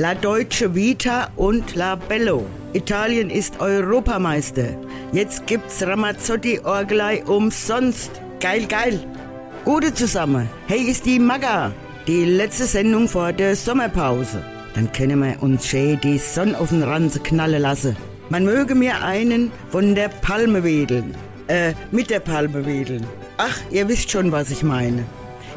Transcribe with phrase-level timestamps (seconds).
[0.00, 2.46] La Deutsche Vita und La Bello.
[2.72, 4.68] Italien ist Europameister.
[5.10, 8.12] Jetzt gibt's Ramazzotti Orgelei umsonst.
[8.38, 9.00] Geil, geil.
[9.64, 10.48] Gute zusammen.
[10.68, 11.72] Hey, ist die Maga.
[12.06, 14.40] Die letzte Sendung vor der Sommerpause.
[14.76, 17.96] Dann können wir uns schön die Sonne auf den Ranzen knallen lassen.
[18.28, 21.12] Man möge mir einen von der Palme wedeln.
[21.48, 23.04] Äh, mit der Palme wedeln.
[23.36, 25.04] Ach, ihr wisst schon, was ich meine.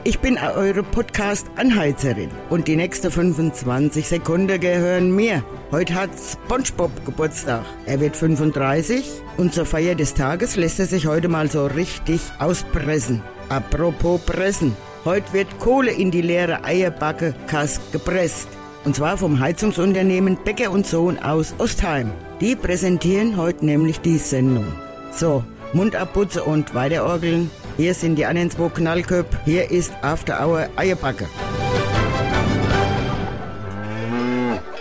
[0.04, 5.43] Ich bin eure Podcast-Anheizerin und die nächsten 25 Sekunden gehören mir.
[5.71, 7.64] Heute hat SpongeBob Geburtstag.
[7.86, 9.05] Er wird 35
[9.37, 13.21] und zur Feier des Tages lässt er sich heute mal so richtig auspressen.
[13.50, 14.75] Apropos Pressen.
[15.05, 18.47] Heute wird Kohle in die leere Eierbacke-Kasse gepresst.
[18.86, 22.11] Und zwar vom Heizungsunternehmen Becker und Sohn aus Ostheim.
[22.39, 24.65] Die präsentieren heute nämlich die Sendung.
[25.11, 25.43] So,
[25.74, 27.52] Mund abputzen und weiterorgeln.
[27.81, 29.25] Hier sind die anderen zwei Knallköp.
[29.43, 31.27] Hier ist After Hour Eierbacke.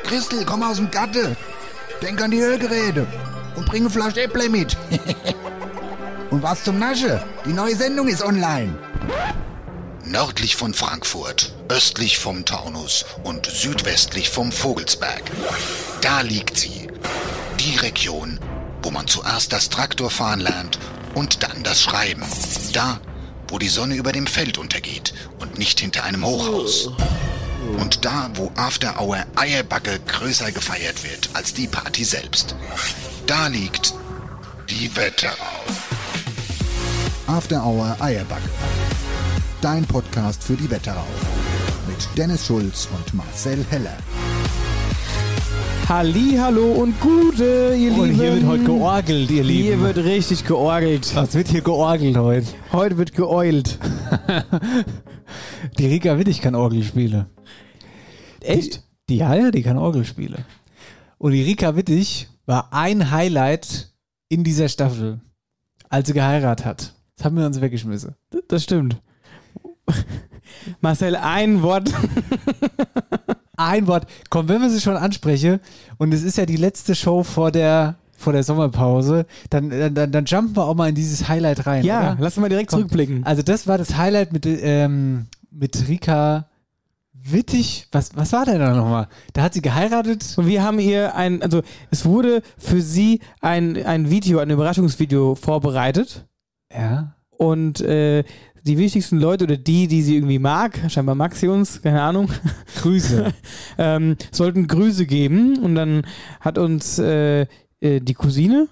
[0.04, 1.34] Christel, komm aus dem Gatte.
[2.02, 3.06] Denk an die Ölgeräte.
[3.56, 4.76] Und bring eine Flasche Äpple mit.
[6.30, 7.24] und was zum Nasche?
[7.46, 8.76] Die neue Sendung ist online.
[10.04, 15.22] Nördlich von Frankfurt, östlich vom Taunus und südwestlich vom Vogelsberg.
[16.02, 16.88] Da liegt sie.
[17.60, 18.38] Die Region,
[18.82, 20.78] wo man zuerst das Traktorfahren lernt
[21.14, 22.24] und dann das Schreiben.
[22.72, 23.00] Da,
[23.48, 26.90] wo die Sonne über dem Feld untergeht und nicht hinter einem Hochhaus.
[27.78, 32.54] Und da, wo After Hour Eierbacke größer gefeiert wird als die Party selbst.
[33.26, 33.94] Da liegt
[34.68, 35.34] die Wetterau.
[37.26, 38.48] After Hour Eierbacke.
[39.60, 41.06] Dein Podcast für die Wetterau.
[41.86, 43.96] Mit Dennis Schulz und Marcel Heller.
[45.90, 48.14] Halli, hallo und Gute, ihr Und Lieben.
[48.14, 49.64] hier wird heute georgelt, ihr Lieben.
[49.64, 51.16] Hier wird richtig georgelt.
[51.16, 52.46] Was wird hier georgelt heute?
[52.70, 53.76] Heute wird geeult.
[55.78, 57.26] Die Rika Wittig kann Orgel spielen.
[58.40, 58.84] Echt?
[59.08, 60.44] Die, die, ja, die kann Orgel spielen.
[61.18, 63.92] Und die Rika Wittig war ein Highlight
[64.28, 65.20] in dieser Staffel,
[65.88, 66.94] als sie geheiratet hat.
[67.16, 68.14] Das haben wir uns weggeschmissen.
[68.46, 69.02] Das stimmt.
[70.80, 71.92] Marcel, ein Wort.
[73.60, 74.06] Ein Wort.
[74.30, 75.60] Komm, wenn wir sie schon anspreche,
[75.98, 80.24] und es ist ja die letzte Show vor der, vor der Sommerpause, dann, dann, dann,
[80.24, 81.84] jumpen wir auch mal in dieses Highlight rein.
[81.84, 82.16] Ja, oder?
[82.20, 82.80] lass uns mal direkt Komm.
[82.80, 83.24] zurückblicken.
[83.24, 86.46] Also das war das Highlight mit, ähm, mit Rika
[87.22, 87.86] Wittig.
[87.92, 89.08] Was, was war denn da nochmal?
[89.34, 90.24] Da hat sie geheiratet.
[90.38, 91.60] Und wir haben ihr ein, also
[91.90, 96.24] es wurde für sie ein, ein Video, ein Überraschungsvideo vorbereitet.
[96.72, 97.14] Ja.
[97.30, 98.24] Und äh,
[98.64, 102.30] die wichtigsten Leute oder die, die sie irgendwie mag, scheinbar mag sie uns, keine Ahnung,
[102.80, 103.32] Grüße.
[103.78, 105.58] ähm, sollten Grüße geben.
[105.58, 106.02] Und dann
[106.40, 107.46] hat uns äh,
[107.80, 108.68] äh, die Cousine,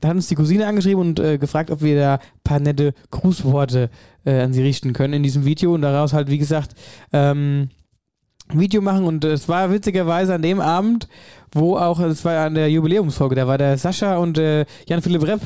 [0.00, 2.94] da hat uns die Cousine angeschrieben und äh, gefragt, ob wir da ein paar nette
[3.10, 3.90] Grußworte
[4.24, 6.74] äh, an sie richten können in diesem Video und daraus halt, wie gesagt,
[7.12, 7.70] ähm,
[8.48, 11.08] ein Video machen und es war witzigerweise an dem Abend,
[11.52, 15.40] wo auch, es war an der Jubiläumsfolge, da war der Sascha und äh, Jan-Philipp Repp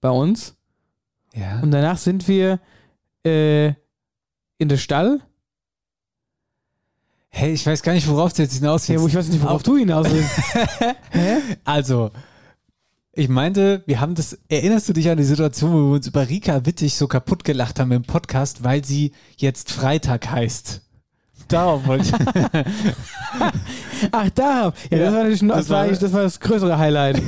[0.00, 0.56] bei uns
[1.34, 1.60] Ja.
[1.60, 2.60] und danach sind wir
[3.24, 3.68] äh,
[4.58, 5.20] in der Stall,
[7.34, 9.62] Hey, ich weiß gar nicht, worauf du jetzt hinaus ja, wo ich weiß nicht, worauf
[9.62, 10.38] du hinaus willst.
[11.64, 12.10] Also,
[13.12, 16.28] ich meinte, wir haben das, erinnerst du dich an die Situation, wo wir uns über
[16.28, 20.82] Rika Wittig so kaputt gelacht haben im Podcast, weil sie jetzt Freitag heißt?
[21.48, 22.12] Darauf wollte ich.
[24.12, 24.72] Ach, da.
[24.90, 27.22] Ja, das war das, Das war, das war das größere Highlight.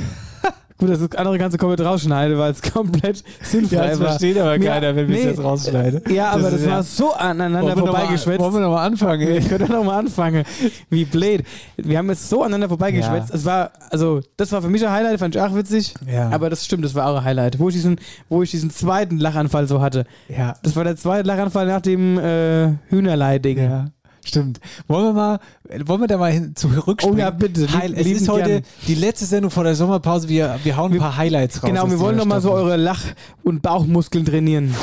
[0.77, 4.07] Gut, das andere ganze komplett rausschneiden, weil es komplett sinnfrei Ja, das war.
[4.09, 5.29] versteht aber Mir- keiner, wenn wir es nee.
[5.29, 6.01] jetzt rausschneiden.
[6.13, 8.39] Ja, aber das, ist war so aneinander Wollen wir noch mal- vorbeigeschwätzt.
[8.41, 9.21] Wollen wir nochmal anfangen?
[9.27, 9.39] Ey?
[9.41, 10.43] können doch mal anfangen.
[10.89, 11.43] Wie blöd.
[11.77, 13.29] Wir haben jetzt so aneinander vorbeigeschwätzt.
[13.29, 13.35] Ja.
[13.35, 15.93] Es war, also, das war für mich ein Highlight, fand ich auch witzig.
[16.11, 16.29] Ja.
[16.31, 17.57] Aber das stimmt, das war auch ein Highlight.
[17.57, 17.97] Wo ich diesen,
[18.27, 20.05] wo ich diesen zweiten Lachanfall so hatte.
[20.27, 20.55] Ja.
[20.61, 23.57] Das war der zweite Lachanfall nach dem äh, Hühnerlei-Ding.
[23.59, 23.85] Ja,
[24.27, 24.59] stimmt.
[24.87, 25.39] Wollen wir mal,
[25.85, 27.17] wollen wir da mal hin, zurückspringen?
[27.17, 27.71] Oh ja, bitte.
[27.71, 28.63] Heil, es Lieben ist heute gern.
[28.87, 30.29] die letzte Sendung vor der Sommerpause.
[30.29, 31.69] Wir, wir hauen ein paar Highlights raus.
[31.69, 33.13] Genau, wir wollen dieser noch mal so eure Lach-
[33.43, 34.73] und Bauchmuskeln trainieren.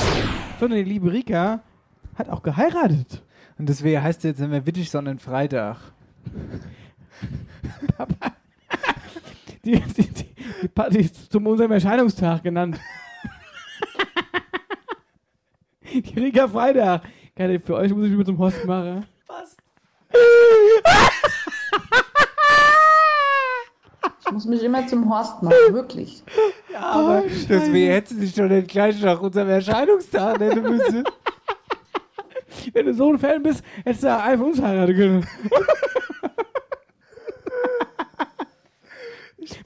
[0.61, 1.61] Sondern die liebe Rika
[2.15, 3.23] hat auch geheiratet.
[3.59, 5.77] Und deswegen heißt es jetzt nicht mehr Wittig, sondern Freitag.
[9.65, 10.25] Die, die, die,
[10.63, 12.81] die Party ist zum unserem Erscheinungstag genannt.
[15.93, 17.03] die Rika Freitag.
[17.37, 19.07] Keine, für euch muss ich mit zum Host machen.
[24.45, 26.23] Muss mich immer zum Horst machen, wirklich.
[26.77, 31.05] Aber deswegen hätte sie sich doch nicht gleich nach unserem Erscheinungstag nennen müssen.
[32.73, 35.27] Wenn du so ein Fan bist, hättest du ja einfach uns heiraten können.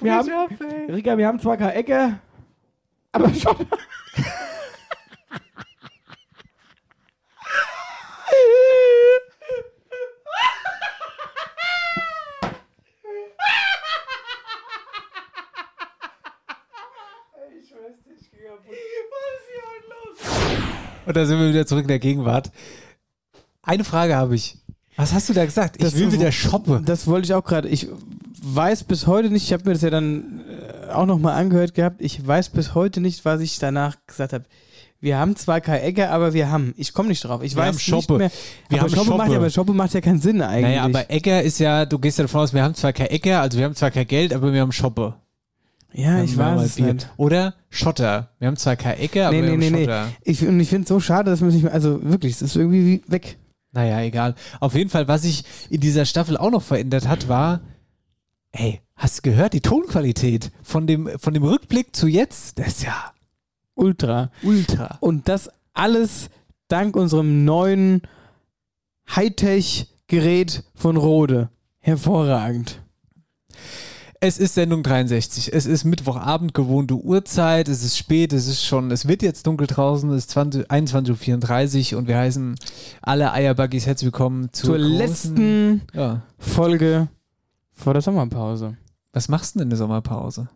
[0.00, 0.30] wir haben,
[0.90, 2.18] Rika, wir haben zwar keine Ecke,
[3.12, 3.56] aber schon.
[21.16, 22.50] Und da sind wir wieder zurück in der Gegenwart.
[23.62, 24.58] Eine Frage habe ich.
[24.96, 25.76] Was hast du da gesagt?
[25.78, 26.84] Ich Das- will wieder shoppen.
[26.84, 27.68] Das wollte ich auch gerade.
[27.68, 27.88] Ich
[28.42, 30.42] weiß bis heute nicht, ich habe mir das ja dann
[30.88, 34.44] äh, auch nochmal angehört gehabt, ich weiß bis heute nicht, was ich danach gesagt habe.
[35.00, 36.74] Wir haben zwar keine Ecke, aber wir haben.
[36.76, 37.42] Ich komme nicht drauf.
[37.42, 38.18] Ich Wir weiß haben nicht Shoppe.
[38.18, 38.30] mehr.
[38.68, 40.62] Wir aber haben Shoppe macht ja, aber Shoppe macht ja keinen Sinn eigentlich.
[40.64, 43.40] Naja, aber Äcker ist ja, du gehst ja davon aus, wir haben zwar kein Äcker,
[43.40, 45.14] also wir haben zwar kein Geld, aber wir haben Shoppe.
[45.96, 46.94] Ja, ich Wir weiß mal es Bier.
[46.94, 47.08] nicht.
[47.16, 48.30] Oder Schotter.
[48.38, 49.84] Wir haben zwar kein Äcker, aber Nee, wir nee, haben nee, nee.
[49.84, 50.08] Schotter.
[50.22, 52.86] Ich, und ich finde es so schade, dass man sich, also wirklich, es ist irgendwie
[52.86, 53.38] wie weg.
[53.72, 54.34] Naja, egal.
[54.60, 57.60] Auf jeden Fall, was sich in dieser Staffel auch noch verändert hat, war,
[58.52, 62.82] ey, hast du gehört, die Tonqualität von dem, von dem Rückblick zu jetzt, das ist
[62.84, 63.12] ja
[63.74, 64.30] Ultra.
[64.42, 64.96] ultra.
[65.00, 66.30] Und das alles
[66.68, 68.00] dank unserem neuen
[69.14, 71.50] Hightech-Gerät von Rode.
[71.78, 72.82] Hervorragend.
[74.20, 75.52] Es ist Sendung 63.
[75.52, 77.68] Es ist Mittwochabend, gewohnte Uhrzeit.
[77.68, 78.32] Es ist spät.
[78.32, 80.10] Es ist schon, es wird jetzt dunkel draußen.
[80.10, 82.56] Es ist 20, 21.34 Uhr und wir heißen
[83.02, 86.22] alle Eierbuggies herzlich willkommen zur, Zur großen- letzten Ja.
[86.38, 87.08] Folge
[87.72, 88.76] vor der Sommerpause.
[89.12, 90.48] Was machst du denn in der Sommerpause?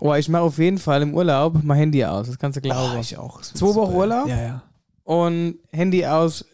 [0.00, 2.26] Oh, ich mache auf jeden Fall im Urlaub mein Handy aus.
[2.26, 2.96] Das kannst du glauben.
[2.96, 3.40] Oh, ich auch.
[3.42, 3.94] Zwei Wochen super.
[3.94, 4.28] Urlaub?
[4.28, 4.62] Ja, ja.
[5.04, 6.44] Und Handy aus,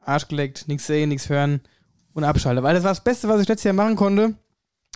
[0.00, 1.60] Arsch geleckt, nichts sehen, nichts hören
[2.14, 2.62] und abschalte.
[2.62, 4.34] Weil das war das Beste, was ich letztes Jahr machen konnte.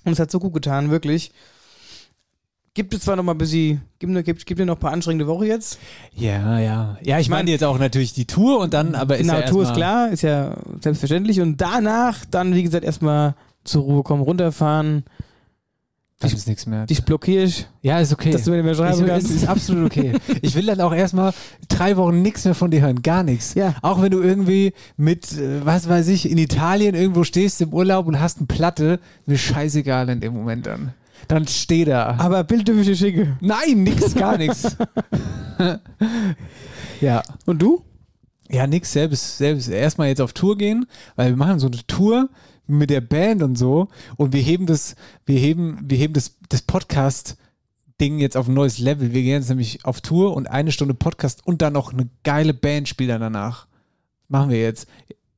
[0.09, 1.33] Und es hat so gut getan, wirklich.
[2.75, 5.27] Gibt es zwar noch mal ein bisschen, gibt, gibt, gibt dir noch ein paar anstrengende
[5.27, 5.79] Woche jetzt.
[6.15, 6.97] Ja, ja.
[7.03, 9.47] Ja, ich mein- meine jetzt auch natürlich die Tour und dann, aber ist genau, ja
[9.47, 11.41] Tour ist klar, ist ja selbstverständlich.
[11.41, 13.35] Und danach dann, wie gesagt, erstmal
[13.65, 15.05] zur Ruhe kommen, runterfahren.
[16.21, 16.85] Dann ist nichts mehr.
[16.87, 18.33] Dich blockiere ich, Ja, ist okay.
[18.33, 19.31] dass du mir nicht mehr schreiben ich, kannst.
[19.31, 20.15] ist absolut okay.
[20.43, 21.33] Ich will dann auch erstmal
[21.69, 23.03] drei Wochen nichts mehr von dir hören.
[23.03, 23.55] Gar nichts.
[23.55, 23.77] Ja.
[23.83, 28.09] Auch wenn du irgendwie mit, äh, was weiß ich, in Italien irgendwo stehst im Urlaub
[28.09, 30.93] und hast eine Platte, mir scheißegal in dem Moment dann.
[31.29, 32.17] Dann steh da.
[32.19, 33.37] Aber Bild dürfe ich dir schicken.
[33.41, 34.77] Nein, nix, gar nichts.
[37.01, 37.23] ja.
[37.47, 37.85] Und du?
[38.51, 40.87] Ja, nix, selbst, selbst erstmal jetzt auf Tour gehen,
[41.17, 42.29] weil wir machen so eine Tour
[42.69, 44.95] mit der Band und so und wir heben das,
[45.27, 47.37] wir heben, wir heben das, das Podcast
[48.01, 49.13] Ding jetzt auf ein neues Level.
[49.13, 52.55] Wir gehen jetzt nämlich auf Tour und eine Stunde Podcast und dann noch eine geile
[52.55, 53.67] Band spielen dann danach.
[54.29, 54.87] Machen wir jetzt.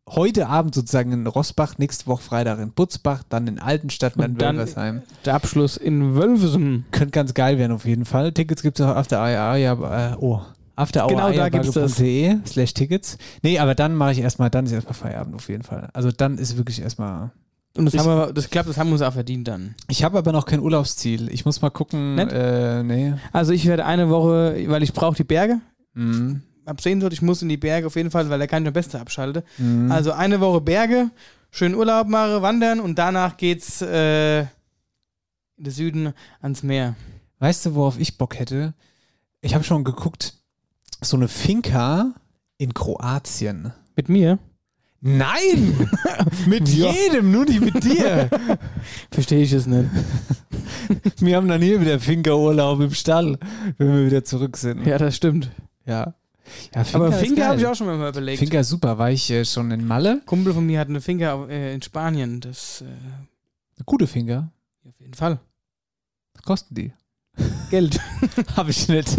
[0.09, 4.37] Heute Abend sozusagen in Rossbach, nächste Woche Freitag in Butzbach, dann in Altenstadt und dann
[4.37, 5.03] dann- Wölversheim.
[5.25, 6.85] Der Abschluss in Wölfesum.
[6.91, 8.33] Könnte ganz geil werden auf jeden Fall.
[8.33, 10.43] Tickets gibt es auch auf der AIA, ja, äh, oh.
[10.81, 11.97] Auf der Genau, da gibt's das.
[12.51, 13.19] slash Tickets.
[13.43, 15.91] Nee, aber dann mache ich erstmal, dann ist erstmal Feierabend auf jeden Fall.
[15.93, 17.33] Also dann ist wirklich erstmal.
[17.77, 19.75] Und das, Ich- haben wir, das klappt, das haben wir uns auch verdient dann.
[19.89, 21.31] Ich habe aber noch kein Urlaubsziel.
[21.31, 22.19] Ich muss mal gucken.
[22.19, 23.13] Äh, nee.
[23.33, 25.61] Also ich werde eine Woche, weil ich brauche die Berge.
[25.93, 26.43] Mhm.
[26.67, 28.73] Hab Sehnsucht, ich muss in die Berge auf jeden Fall, weil da kann ich am
[28.73, 29.45] besten abschalte.
[29.59, 29.93] Mhm.
[29.93, 31.11] Also eine Woche Berge,
[31.51, 34.47] schön Urlaub mache, wandern und danach geht's äh, in
[35.59, 36.97] den Süden ans Meer.
[37.39, 38.73] Weißt du, worauf ich Bock hätte?
[39.43, 40.35] Ich habe schon geguckt,
[41.03, 42.15] so eine Finca
[42.59, 43.73] in Kroatien.
[43.97, 44.39] Mit mir?
[45.01, 45.89] Nein!
[46.47, 46.93] mit Ja.
[46.93, 48.29] jedem, nur nicht mit dir.
[49.11, 49.89] Verstehe ich es nicht.
[51.21, 53.39] Wir haben dann hier wieder Finca-Urlaub im Stall,
[53.79, 54.85] wenn wir wieder zurück sind.
[54.87, 55.51] Ja, das stimmt.
[55.87, 56.15] Ja.
[56.75, 58.39] ja Aber ist Finca habe ich auch schon mal überlegt.
[58.41, 58.99] Finca super.
[58.99, 60.21] War ich äh, schon in Malle?
[60.27, 62.41] Kumpel von mir hat eine Finca äh, in Spanien.
[62.41, 64.51] Das äh, Eine gute Finca.
[64.87, 65.39] auf jeden Fall.
[66.35, 66.93] Was kosten die?
[67.71, 68.01] Geld.
[68.57, 69.17] Habe ich nicht.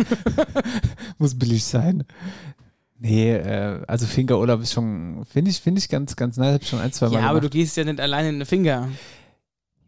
[1.17, 2.03] Muss billig sein.
[2.99, 6.55] Nee, äh, also Finca-Urlaub ist schon, finde ich, finde ich ganz, ganz nice.
[6.55, 8.89] Hab schon ein, zwei Mal ja, aber du gehst ja nicht alleine in eine Finca.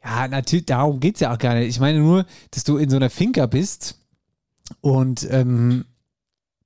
[0.04, 1.70] Ja, natürlich, darum geht's ja auch gar nicht.
[1.70, 4.00] Ich meine nur, dass du in so einer Finca bist
[4.82, 5.86] und ähm,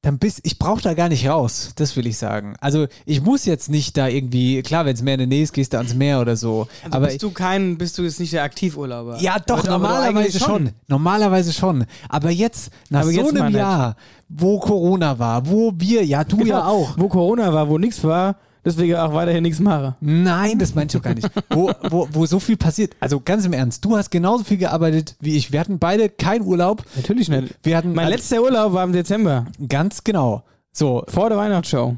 [0.08, 2.56] dann bist, ich brauche da gar nicht raus, das will ich sagen.
[2.62, 5.52] Also ich muss jetzt nicht da irgendwie, klar, wenn es mehr in der Nähe ist,
[5.52, 6.68] gehst du ans Meer oder so.
[6.84, 9.18] Also aber bist du kein, bist du jetzt nicht der Aktivurlauber?
[9.20, 10.70] Ja, doch, Aber- aber normalerweise eigentlich schon.
[10.88, 11.86] Normalerweise schon.
[12.08, 13.54] Aber jetzt, nach Aber so jetzt einem.
[13.56, 13.96] Jahr,
[14.30, 16.96] wo Corona war, wo wir, ja, du ja auch.
[16.98, 18.38] Wo Corona war, wo nichts war,
[18.68, 19.96] deswegen auch weiterhin nichts mache.
[20.02, 21.30] Nein, das meinst du gar nicht.
[21.50, 22.96] Wo, wo, wo so viel passiert.
[23.00, 25.52] Also ganz im Ernst, du hast genauso viel gearbeitet wie ich.
[25.52, 26.84] Wir hatten beide keinen Urlaub.
[26.96, 27.56] Natürlich nicht.
[27.64, 30.44] Wir hatten Mein also, letzter Urlaub war im Dezember, ganz genau.
[30.72, 31.98] So, vor der Weihnachtsshow.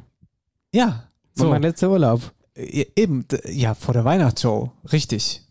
[0.72, 1.04] ja.
[1.36, 1.46] So.
[1.46, 2.22] So, Mein letzter Urlaub.
[2.56, 4.72] eben, ja, vor der Weihnachtsshow.
[4.92, 5.44] Richtig.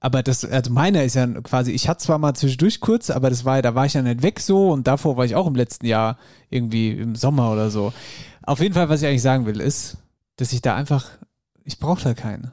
[0.00, 3.44] Aber das, also meiner ist ja quasi, ich hatte zwar mal zwischendurch kurz, aber das
[3.44, 5.86] war, da war ich ja nicht weg so und davor war ich auch im letzten
[5.86, 6.16] Jahr
[6.48, 7.92] irgendwie im Sommer oder so.
[8.42, 9.98] Auf jeden Fall, was ich eigentlich sagen will, ist,
[10.40, 11.06] dass ich da einfach,
[11.64, 12.52] ich brauche da keinen.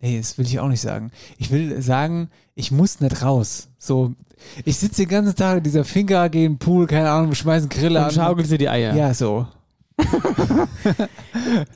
[0.00, 1.10] Nee, das will ich auch nicht sagen.
[1.38, 3.68] Ich will sagen, ich muss nicht raus.
[3.78, 4.14] So,
[4.64, 7.68] ich sitze den ganzen Tag in dieser Finca, gehe in den Pool, keine Ahnung, schmeißen
[7.68, 8.10] Grille Und an.
[8.10, 8.94] schaukelst dir die Eier.
[8.94, 9.46] Ja, so.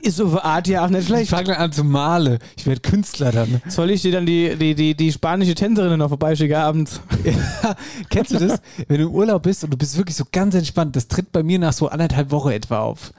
[0.01, 1.29] Ist so eine Art ja auch nicht Ich schlecht.
[1.29, 2.39] fange an zu malen.
[2.57, 3.61] Ich werde Künstler dann.
[3.67, 6.99] Soll ich dir dann die, die, die, die spanische Tänzerin noch vorbeischicken abends?
[8.09, 8.59] Kennst du das?
[8.87, 11.43] Wenn du im Urlaub bist und du bist wirklich so ganz entspannt, das tritt bei
[11.43, 13.13] mir nach so anderthalb Wochen etwa auf.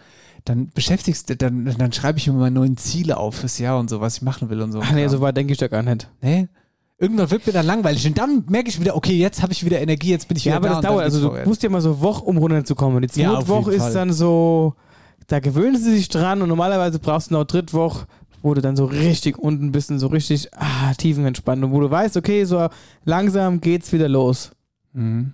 [0.47, 3.91] Dann beschäftigst du, dann, dann schreibe ich mir meine neuen Ziele auf fürs Jahr und
[3.91, 4.81] so, was ich machen will und so.
[4.81, 6.09] Ach nee, so weit denke ich da gar nicht.
[6.23, 6.47] Nee?
[6.99, 9.81] Irgendwann wird mir dann langweilig und dann merke ich wieder, okay, jetzt habe ich wieder
[9.81, 11.05] Energie, jetzt bin ich wieder Ja, aber da das und dann dauert.
[11.05, 13.03] Also du musst ja mal so Woche, um runterzukommen.
[13.03, 13.93] Die Ja, zweite auf Woche jeden ist Fall.
[13.93, 14.75] dann so,
[15.27, 18.07] da gewöhnen sie sich dran und normalerweise brauchst du noch dritte Woche,
[18.41, 21.91] wo du dann so richtig unten bist und so richtig ah, tiefenentspannt und wo du
[21.91, 22.69] weißt, okay, so
[23.05, 24.53] langsam geht's wieder los.
[24.93, 25.33] Mhm.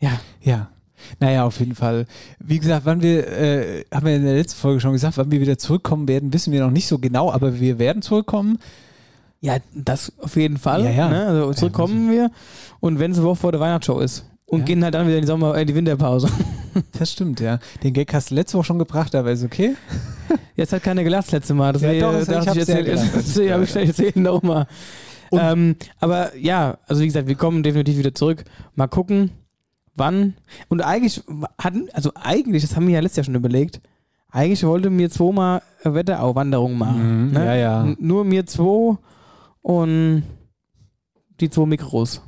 [0.00, 0.18] Ja.
[0.40, 0.70] Ja.
[1.18, 2.06] Naja, auf jeden Fall.
[2.38, 5.40] Wie gesagt, wann wir, äh, haben wir in der letzten Folge schon gesagt, wann wir
[5.40, 8.58] wieder zurückkommen werden, wissen wir noch nicht so genau, aber wir werden zurückkommen.
[9.40, 10.84] Ja, das auf jeden Fall.
[10.84, 11.08] Ja, ja.
[11.08, 11.26] Ne?
[11.26, 12.30] Also zurückkommen wir
[12.80, 14.26] und wenn es eine Woche vor der Weihnachtsshow ist.
[14.46, 14.64] Und Ja.
[14.66, 16.28] gehen halt dann wieder in die Sommer, in die Winterpause.
[16.92, 17.58] Das stimmt, ja.
[17.82, 19.74] Den Gag hast du letzte Woche schon gebracht, aber ist okay.
[20.56, 21.66] Jetzt hat keiner gelacht das letzte Mal.
[21.66, 23.10] Ja, Deswegen doch, ich dachte hab's ich, sehr erzähl, gelacht.
[23.16, 24.66] deswegen habe ich gleich erzählt nochmal.
[25.32, 28.44] Ähm, aber ja, also wie gesagt, wir kommen definitiv wieder zurück.
[28.76, 29.30] Mal gucken,
[29.94, 30.34] wann.
[30.68, 31.22] Und eigentlich
[31.58, 33.80] hatten, also eigentlich, das haben wir ja letztes Jahr schon überlegt,
[34.30, 37.26] eigentlich wollte mir zweimal Wetterau-Wanderung machen.
[37.26, 37.44] Mhm, ne?
[37.46, 37.82] ja, ja.
[37.84, 38.96] N- Nur mir zwei
[39.62, 40.22] und
[41.40, 42.22] die zwei Mikros.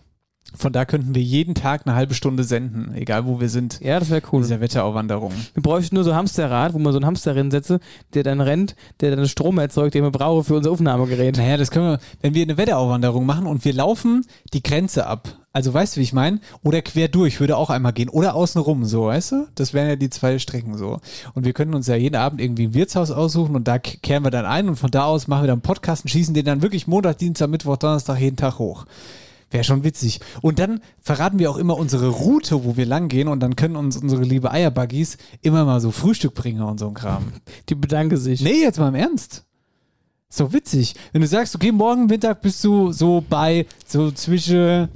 [0.55, 3.81] Von da könnten wir jeden Tag eine halbe Stunde senden, egal wo wir sind.
[3.81, 4.43] Ja, das wäre cool.
[4.43, 5.33] dieser Wetterauwanderung.
[5.55, 7.81] Wir bräuchten nur so ein Hamsterrad, wo man so einen Hamster reinsetze,
[8.13, 11.39] der dann rennt, der dann Strom erzeugt, den wir brauchen für unser Aufnahmegerät.
[11.39, 15.39] Naja, das können wir, wenn wir eine Wetterauwanderung machen und wir laufen die Grenze ab.
[15.55, 16.41] Also weißt du, wie ich meine?
[16.63, 18.09] Oder quer durch würde auch einmal gehen.
[18.09, 19.49] Oder außen rum, so, weißt du?
[19.55, 21.01] Das wären ja die zwei Strecken so.
[21.35, 24.31] Und wir können uns ja jeden Abend irgendwie ein Wirtshaus aussuchen und da kehren wir
[24.31, 26.63] dann ein und von da aus machen wir dann einen Podcast und schießen den dann
[26.63, 28.87] wirklich Montag, Dienstag, Mittwoch, Donnerstag jeden Tag hoch.
[29.51, 30.21] Wäre schon witzig.
[30.41, 33.77] Und dann verraten wir auch immer unsere Route, wo wir lang gehen und dann können
[33.77, 37.25] uns unsere liebe Eierbuggies immer mal so Frühstück bringen und so ein Kram.
[37.69, 38.41] Die bedanke sich.
[38.41, 39.45] Nee, jetzt mal im Ernst.
[40.31, 40.95] So witzig.
[41.13, 44.89] Wenn du sagst, okay, morgen Mittag bist du so bei, so zwischen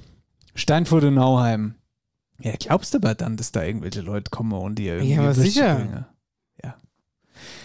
[0.56, 1.74] Steinfurt und Nauheim.
[2.40, 5.34] Ja, glaubst du aber dann, dass da irgendwelche Leute kommen und dir irgendwie Ja, aber
[5.34, 5.76] sicher.
[5.76, 6.04] bringen?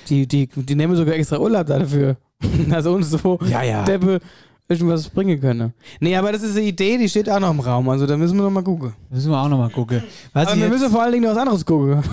[0.10, 2.18] Die, die, die nehmen sogar extra Urlaub dafür.
[2.72, 3.84] Also uns so Ja, ja.
[3.84, 4.20] Deppe
[4.68, 5.74] irgendwas bringen können.
[6.00, 7.88] Nee, aber das ist eine Idee, die steht auch noch im Raum.
[7.90, 8.94] Also da müssen wir noch mal gucken.
[9.10, 10.04] Müssen wir auch nochmal gucken.
[10.34, 12.04] Was Aber wir müssen vor allen Dingen noch was anderes gucken.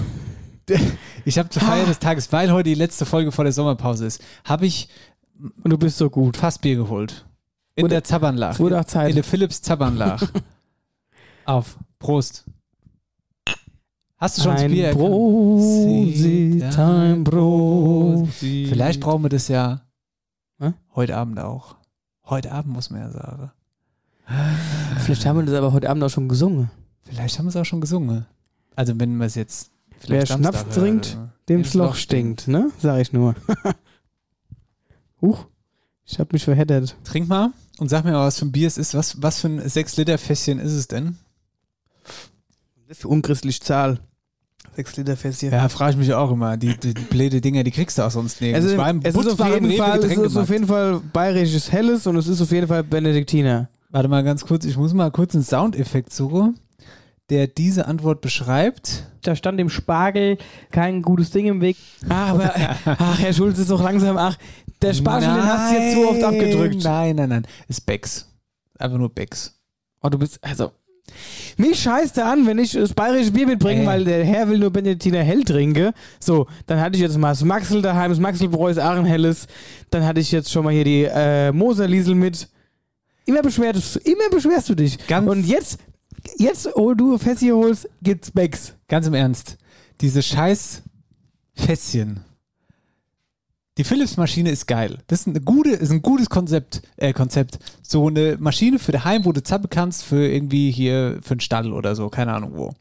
[1.25, 4.23] ich habe zur Feier des Tages, weil heute die letzte Folge vor der Sommerpause ist,
[4.45, 4.89] habe ich
[5.63, 6.37] Und du bist so gut.
[6.37, 7.25] Fassbier geholt.
[7.75, 8.53] In Wurde- der Zabbernlach.
[8.55, 9.09] Es wurde auch Zeit.
[9.11, 10.23] In der Philips Zabbernlach.
[11.49, 11.79] Auf.
[11.99, 12.45] Prost.
[14.19, 14.93] Hast du schon ein Bier?
[14.93, 18.67] Brosi, ein Brosi.
[18.69, 19.81] Vielleicht brauchen wir das ja
[20.59, 20.75] Hä?
[20.95, 21.77] heute Abend auch.
[22.27, 23.51] Heute Abend muss man ja sagen.
[24.99, 26.71] Vielleicht haben wir das aber heute Abend auch schon gesungen.
[27.05, 28.27] Vielleicht haben wir es auch schon gesungen.
[28.77, 29.71] Also wenn wir es jetzt.
[30.07, 31.33] Wer Schnaps trinkt, oder?
[31.49, 32.71] Dem Dem's Loch stinkt, ne?
[32.79, 33.35] Sag ich nur.
[35.23, 35.47] Huch.
[36.05, 36.95] Ich hab mich verheddert.
[37.05, 38.95] Trink mal und sag mir mal, was für ein Bier es ist.
[38.95, 41.17] Was, was für ein 6-Liter-Fässchen ist es denn?
[42.91, 44.01] Für unchristlich Zahl.
[44.77, 45.51] 6 Liter Fässchen.
[45.51, 46.57] Ja, frage ich mich auch immer.
[46.57, 49.41] Die, die, die blöde Dinger, die kriegst du auch sonst ist, war im es ist,
[49.41, 52.69] auf, jeden Fall, es ist auf jeden Fall bayerisches Helles und es ist auf jeden
[52.69, 53.69] Fall Benediktiner.
[53.91, 56.59] Warte mal ganz kurz, ich muss mal kurz einen Soundeffekt suchen,
[57.31, 59.05] der diese Antwort beschreibt.
[59.23, 60.39] Da stand dem Spargel
[60.71, 61.77] kein gutes Ding im Weg.
[62.09, 62.55] Ach, aber,
[62.85, 64.37] ach, Herr Schulz ist doch langsam, ach,
[64.81, 66.85] der Spargel, den hast du jetzt zu oft abgedrückt.
[66.85, 67.47] Nein, nein, nein.
[67.67, 68.29] Ist Becks.
[68.79, 69.59] Einfach nur Becks.
[70.01, 70.71] Oh, du bist, also,
[71.57, 73.87] mich scheißt er an, wenn ich das bayerische Bier mitbringe, Äh.
[73.87, 75.93] weil der Herr will nur Benediktiner hell trinke.
[76.21, 79.47] So, dann hatte ich jetzt mal das Maxel daheim, das Maxelbräu ist auch ein helles.
[79.91, 82.49] Dann hatte ich jetzt schon mal hier die äh, Moserliesel mit.
[83.27, 84.99] Immer beschwerst, immer beschwerst du dich.
[85.07, 85.79] Ganz- Und jetzt,
[86.39, 88.75] jetzt, wo du Fässchen holst, gibt's Becks.
[88.89, 89.59] Ganz im Ernst.
[90.01, 90.83] Diese scheiß
[91.55, 92.21] Fässchen.
[93.79, 94.99] Die Philips-Maschine ist geil.
[95.07, 97.59] Das ist, eine gute, ist ein gutes Konzept, äh, Konzept.
[97.81, 101.73] So eine Maschine für daheim, wo du zappen kannst für irgendwie hier für einen Stall
[101.73, 102.75] oder so, keine Ahnung wo.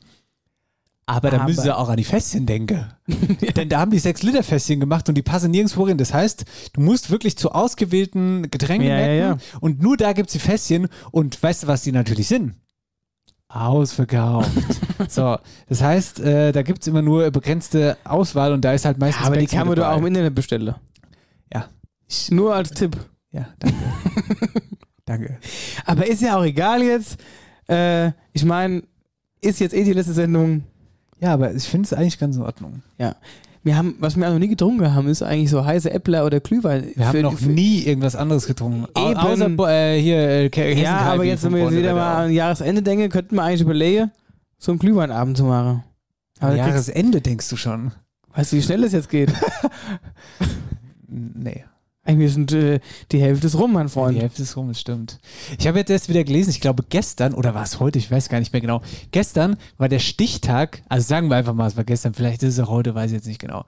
[1.09, 2.85] Aber da müssen sie auch an die Fässchen denken.
[3.55, 5.97] Denn da haben die 6-Liter-Fässchen gemacht und die passen nirgendwo rein.
[5.97, 9.37] Das heißt, du musst wirklich zu ausgewählten Getränken Ja, ja, ja.
[9.61, 12.55] und nur da gibt es die Fässchen und weißt du, was die natürlich sind?
[13.47, 14.49] Ausverkauft.
[15.07, 15.37] so,
[15.69, 19.25] das heißt, äh, da gibt es immer nur begrenzte Auswahl und da ist halt meistens
[19.25, 20.75] Aber die Becks kann man doch auch im Internet bestellen.
[22.09, 22.35] Ja.
[22.35, 22.97] Nur als Tipp.
[23.31, 23.77] Ja, danke.
[25.05, 25.37] danke.
[25.85, 27.17] Aber ist ja auch egal jetzt.
[27.67, 28.83] Äh, ich meine,
[29.41, 30.63] ist jetzt eh die letzte Sendung.
[31.19, 32.81] Ja, aber ich finde es eigentlich ganz in Ordnung.
[33.63, 36.39] Wir haben, was wir auch noch nie getrunken haben, ist eigentlich so heiße Äppler oder
[36.39, 36.91] Glühwein.
[36.95, 38.85] Wir haben noch nie irgendwas anderes getrunken.
[38.97, 39.17] Eben.
[39.17, 40.17] Außer äh, hier
[40.55, 43.61] äh, Ja, aber jetzt, wenn wir jetzt wieder mal an Jahresende denken, könnten wir eigentlich
[43.61, 44.11] überlegen,
[44.57, 45.83] so einen Glühweinabend zu machen.
[46.39, 47.91] Aber Jahresende denkst du schon.
[48.33, 49.33] Weißt du, wie schnell es jetzt geht?
[51.09, 51.63] Nee.
[52.07, 52.79] Eigentlich sind äh,
[53.11, 54.17] die Hälfte ist rum, mein Die Freund.
[54.17, 55.19] Hälfte ist rum, das stimmt.
[55.59, 58.29] Ich habe jetzt erst wieder gelesen, ich glaube gestern, oder war es heute, ich weiß
[58.29, 58.81] gar nicht mehr genau.
[59.11, 62.59] Gestern war der Stichtag, also sagen wir einfach mal, es war gestern, vielleicht ist es
[62.61, 63.65] auch heute, weiß ich jetzt nicht genau.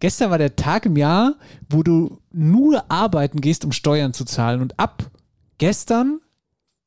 [0.00, 1.36] Gestern war der Tag im Jahr,
[1.70, 4.60] wo du nur arbeiten gehst, um Steuern zu zahlen.
[4.60, 5.08] Und ab
[5.58, 6.20] gestern,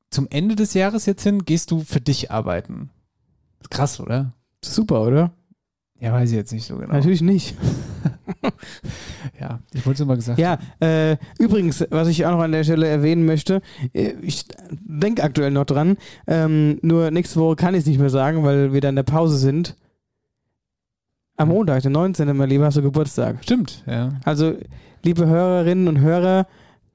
[0.09, 2.89] zum Ende des Jahres jetzt hin, gehst du für dich arbeiten.
[3.69, 4.33] Krass, oder?
[4.61, 5.31] Super, oder?
[6.01, 6.93] Ja, weiß ich jetzt nicht so genau.
[6.93, 7.55] Natürlich nicht.
[9.39, 12.63] Ja, ich wollte es mal gesagt Ja, äh, übrigens, was ich auch noch an der
[12.63, 13.61] Stelle erwähnen möchte,
[13.93, 18.09] äh, ich denke aktuell noch dran, ähm, nur nächste Woche kann ich es nicht mehr
[18.09, 19.75] sagen, weil wir da in der Pause sind.
[21.37, 22.35] Am Montag, der 19.
[22.35, 23.37] mein Lieber, hast du Geburtstag.
[23.41, 24.09] Stimmt, ja.
[24.25, 24.55] Also,
[25.03, 26.47] liebe Hörerinnen und Hörer,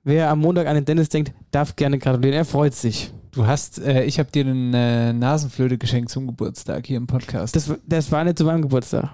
[0.04, 2.36] wer am Montag an den Dennis denkt, darf gerne gratulieren.
[2.36, 3.12] Er freut sich.
[3.36, 7.54] Du hast, äh, ich habe dir eine Nasenflöte geschenkt zum Geburtstag hier im Podcast.
[7.54, 9.10] Das, das war nicht zu meinem Geburtstag.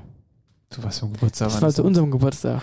[0.71, 2.63] zu was für ein Geburtstag Das war zu unserem Geburtstag.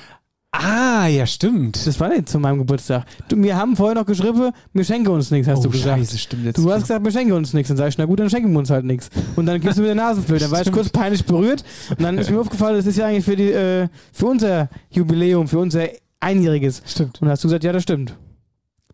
[0.54, 1.86] Ah, ja, stimmt.
[1.86, 3.04] Das war nicht zu meinem Geburtstag.
[3.28, 6.00] Du, wir haben vorher noch geschrieben, wir schenken uns nichts, hast oh, du gesagt.
[6.00, 6.58] Scheiße, stimmt jetzt.
[6.58, 7.68] Du hast gesagt, wir schenken uns nichts.
[7.68, 9.10] Dann sag ich, na gut, dann schenken wir uns halt nichts.
[9.36, 10.46] Und dann gibst du mir der Nasenflöte.
[10.46, 11.66] Dann war ich kurz peinlich berührt.
[11.90, 15.50] Und dann ist mir aufgefallen, das ist ja eigentlich für, die, äh, für unser Jubiläum,
[15.50, 15.90] für unser
[16.22, 16.84] Einjähriges.
[16.86, 17.22] Stimmt.
[17.22, 18.16] Und dann hast du gesagt, ja, das stimmt.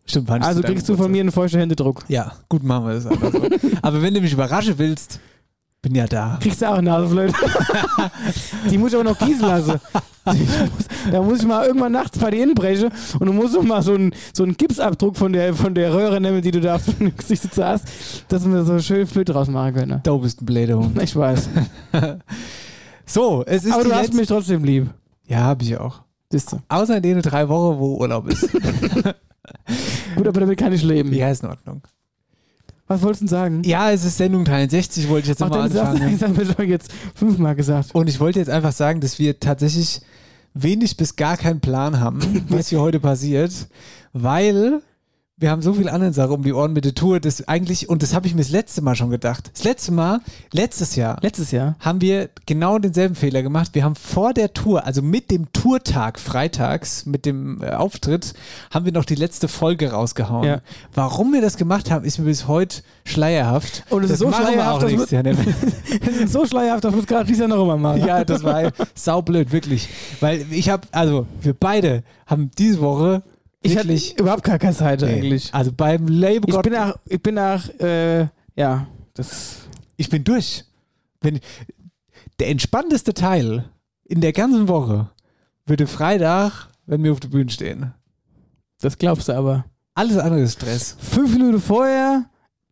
[0.06, 2.04] Stimmt, war nicht Also kriegst du von mir einen feuchten Händedruck.
[2.08, 3.42] Ja, gut, machen wir das einfach so.
[3.82, 5.20] Aber wenn du mich überraschen willst,
[5.82, 6.38] bin ja da.
[6.42, 7.34] Kriegst du auch eine Nasenflöte.
[8.72, 9.80] die muss ich aber noch gießen lassen.
[10.26, 13.84] Muss, da muss ich mal irgendwann nachts bei dir inbrechen und du musst doch mal
[13.84, 16.86] so einen, so einen Gipsabdruck von der, von der Röhre nehmen, die du da auf
[16.86, 17.86] dem Gesicht hast,
[18.30, 20.00] dass wir so schön Flöte draus machen können.
[20.02, 21.00] Da bist ein blöder Hund.
[21.00, 21.50] Ich weiß.
[23.06, 24.90] So, es ist Aber du hast mich trotzdem lieb.
[25.28, 26.02] Ja, hab ich auch.
[26.32, 26.60] Siehst du.
[26.68, 28.50] Außer in den drei Wochen, wo Urlaub ist.
[30.16, 31.14] Gut, aber damit kann ich leben.
[31.14, 31.82] ja, ist in Ordnung.
[32.88, 33.62] Was wolltest du denn sagen?
[33.66, 36.16] Ja, es ist Sendung 63, wollte ich jetzt nochmal anfangen.
[36.16, 37.96] ich habe mir schon jetzt fünfmal gesagt.
[37.96, 40.02] Und ich wollte jetzt einfach sagen, dass wir tatsächlich
[40.54, 43.52] wenig bis gar keinen Plan haben, was hier heute passiert,
[44.14, 44.82] weil
[45.38, 48.01] wir haben so viel andere Sachen um die Ohren mit der Tour, das eigentlich, und
[48.01, 49.51] das habe ich mir das letzte Mal schon gedacht.
[49.53, 50.22] Das letzte Mal,
[50.53, 51.75] letztes Jahr, Letztes Jahr.
[51.81, 53.72] haben wir genau denselben Fehler gemacht.
[53.74, 58.33] Wir haben vor der Tour, also mit dem Tourtag freitags, mit dem äh, Auftritt,
[58.72, 60.48] haben wir noch die letzte Folge rausgehauen.
[60.48, 60.62] Ja.
[60.94, 63.83] Warum wir das gemacht haben, ist mir bis heute schleierhaft.
[63.90, 65.24] Und es das ist so schleierhaft, dass nächstes Jahr.
[66.05, 68.05] Das ist so schleierhaft, dass wir es gerade dieses Jahr noch immer machen.
[68.05, 69.90] Ja, das war saublöd, wirklich.
[70.22, 73.22] Weil ich habe, also wir beide haben diese Woche
[73.66, 74.20] ich hatte wirklich.
[74.20, 75.08] überhaupt gar keine Zeit Nee.
[75.08, 75.54] eigentlich.
[75.54, 79.58] Also beim Label Ich bin nach, ich bin nach, äh, ja, das,
[79.98, 80.66] ich bin durch.
[81.22, 81.40] Wenn,
[82.40, 83.70] der entspannteste Teil
[84.04, 85.10] in der ganzen Woche
[85.66, 87.94] würde Freitag, wenn wir auf der Bühne stehen.
[88.80, 89.66] das glaubst du aber.
[89.94, 90.98] Alles andere ist Stress.
[91.00, 92.25] Fünf Minuten vorher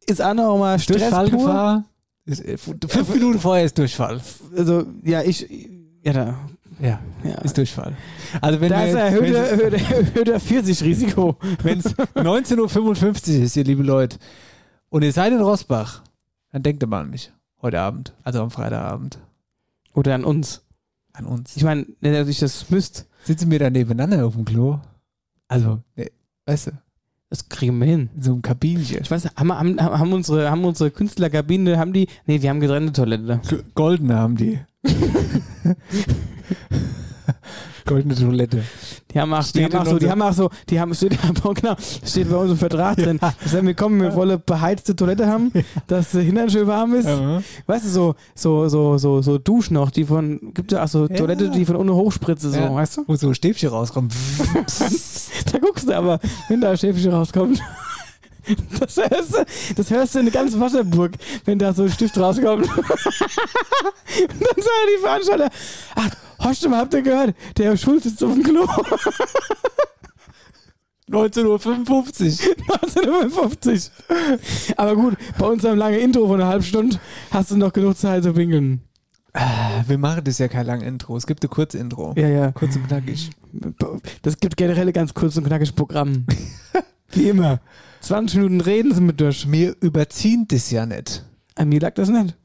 [0.06, 1.10] ist auch noch mal Stress pur.
[1.10, 1.86] Durchfallgefahr.
[2.26, 4.22] Ist, äh, fünf Minuten vorher ist Durchfall.
[4.56, 5.48] Also, ja, ich,
[6.04, 7.36] ja, da, Ja, ja.
[7.42, 7.94] ist Durchfall.
[8.42, 11.38] Also wenn Da wir, ist erhöhter, erhöhter, erhöhter 40-Risiko.
[11.64, 14.18] wenn es 19.55 Uhr ist, ihr liebe Leute,
[14.90, 16.04] und ihr seid in Rosbach,
[16.52, 17.32] dann denkt ihr mal an mich.
[17.62, 19.20] Heute Abend, also am Freitagabend.
[19.94, 20.62] Oder an uns.
[21.14, 21.56] An uns.
[21.56, 23.04] Ich meine, nicht, dass ich das müsste.
[23.24, 24.80] Sitzen wir da nebeneinander auf dem Klo?
[25.48, 26.12] Also, ne,
[26.46, 26.72] weißt du,
[27.30, 28.10] Das kriegen wir hin.
[28.16, 29.00] in so einem Kabinchen.
[29.02, 32.92] Ich weiß, haben, haben, haben, unsere, haben unsere Künstlerkabine, haben die, nee, die haben getrennte
[32.94, 33.40] Toilette.
[33.76, 34.60] Goldene haben die.
[37.86, 38.64] Goldene Toilette.
[39.12, 41.18] Die haben auch, die haben auch so, die haben auch so, die haben, steht,
[41.56, 45.28] genau, steht bei uns im Vertrag drin, dass wenn wir kommen, wir wollen beheizte Toilette
[45.28, 45.52] haben,
[45.88, 47.08] dass der Hintern schön warm ist.
[47.66, 51.08] Weißt du, so, so, so, so, so Duschen noch, die von, gibt ja auch so.
[51.08, 53.04] Toilette, die von unten hochspritze, so, weißt du?
[53.08, 54.10] Wo so Stäbchen rauskommen.
[55.52, 57.60] Da guckst du aber, wenn da ein Schäfchen rauskommt.
[58.80, 61.14] Das hörst, du, das hörst du in der ganzen Wasserburg,
[61.46, 62.68] wenn da so ein Stift rauskommt.
[62.68, 65.50] Und dann sagen die Veranstalter,
[65.96, 66.10] ach,
[66.44, 68.66] hast du mal, habt ihr gehört, der Herr Schulz ist auf dem Klo.
[71.10, 72.56] 19.55 Uhr.
[72.82, 73.92] 1955.
[74.78, 77.00] Aber gut, bei unserem langen Intro von einer halben Stunde
[77.32, 78.82] hast du noch genug Zeit zu pinkeln.
[79.88, 81.18] Wir machen das ja kein langes Intro.
[81.18, 82.14] Es gibt ein kurzes Intro.
[82.16, 82.52] Ja, ja.
[82.52, 83.32] Kurz und knackig.
[84.22, 86.26] Das gibt generell ganz kurz und knackiges Programm.
[87.10, 87.60] Wie immer.
[88.02, 89.52] 20 Minuten reden sind wir durch.
[89.52, 91.26] Wir überziehen das ja nicht.
[91.56, 92.36] An mir lag das nicht.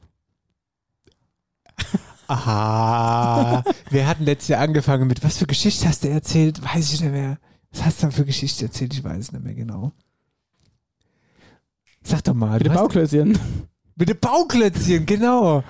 [2.29, 3.63] Aha.
[3.89, 6.61] Wir hatten letztes Jahr angefangen mit, was für Geschichte hast du erzählt?
[6.63, 7.37] Weiß ich nicht mehr.
[7.71, 8.93] Was hast du dann für Geschichte erzählt?
[8.93, 9.91] Ich weiß es nicht mehr genau.
[12.03, 12.57] Sag doch mal.
[12.59, 13.37] Mit hast- Bauklötzchen.
[13.95, 15.63] Mit dem Bauklötzchen, genau.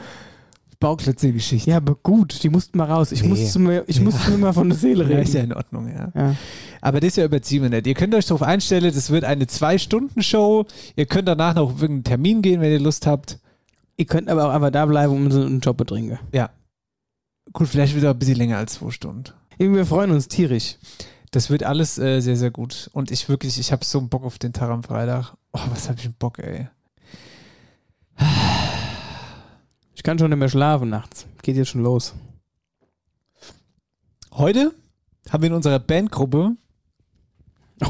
[0.79, 1.69] Bauklötzchen-Geschichte.
[1.71, 3.11] Ja, aber gut, die mussten mal raus.
[3.11, 3.29] Ich Nee.
[3.29, 4.03] musste mir, ich Ja.
[4.03, 5.51] musste mir mal von der Seele Ja, ist ja reden.
[5.51, 6.11] in Ordnung, ja.
[6.15, 6.35] Ja.
[6.79, 7.85] Aber das ist ja überziehen wir nicht.
[7.87, 10.65] Ihr könnt euch darauf einstellen, das wird eine Zwei-Stunden-Show.
[10.95, 13.39] Ihr könnt danach noch auf irgendeinen Termin gehen, wenn ihr Lust habt.
[13.99, 16.19] Ihr könnt aber auch einfach da bleiben und so einen Job betrinken.
[16.31, 16.51] Ja.
[17.51, 19.33] Gut, vielleicht wird es auch ein bisschen länger als zwei Stunden.
[19.57, 20.77] Wir freuen uns tierisch.
[21.31, 22.89] Das wird alles äh, sehr, sehr gut.
[22.93, 25.33] Und ich wirklich, ich habe so einen Bock auf den Tag am Freitag.
[25.51, 26.69] Oh, was habe ich einen Bock, ey.
[29.95, 31.25] Ich kann schon nicht mehr schlafen nachts.
[31.41, 32.13] Geht jetzt schon los.
[34.31, 34.71] Heute
[35.29, 36.55] haben wir in unserer Bandgruppe,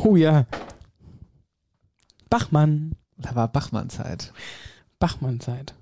[0.04, 0.48] Oh ja.
[2.32, 2.96] Bachmann.
[3.18, 4.34] da war Bachmann-Zeit.
[4.98, 5.76] Bachmann-Zeit.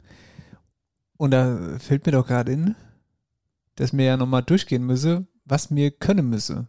[1.17, 2.75] Und da fällt mir doch gerade in,
[3.75, 6.67] dass mir ja nochmal durchgehen müsse, was mir können müsse.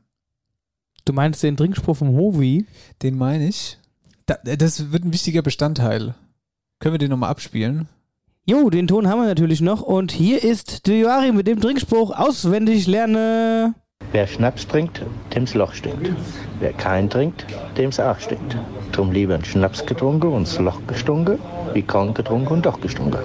[1.04, 2.66] Du meinst den Trinkspruch vom Hovi?
[3.02, 3.78] Den meine ich.
[4.26, 6.14] Da, das wird ein wichtiger Bestandteil.
[6.80, 7.88] Können wir den nochmal abspielen?
[8.44, 9.82] Jo, den Ton haben wir natürlich noch.
[9.82, 13.74] Und hier ist Joachim mit dem Trinkspruch auswendig lerne.
[14.12, 15.02] Wer Schnaps trinkt,
[15.34, 16.10] dem's Loch stinkt.
[16.60, 17.44] Wer keinen trinkt,
[17.76, 18.56] dem's auch stinkt.
[18.92, 21.38] Drum lieber ein Schnaps getrunken und's Loch gestunken,
[21.74, 23.20] wie kein getrunken und doch gestunken.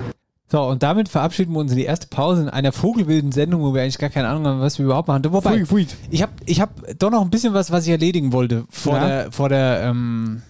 [0.53, 3.73] So, und damit verabschieden wir uns in die erste Pause in einer vogelwilden Sendung, wo
[3.73, 5.23] wir eigentlich gar keine Ahnung haben, was wir überhaupt machen.
[5.33, 5.65] Wobei,
[6.11, 9.07] ich habe ich hab doch noch ein bisschen was, was ich erledigen wollte vor Ja.
[9.07, 10.43] der, vor der ähm,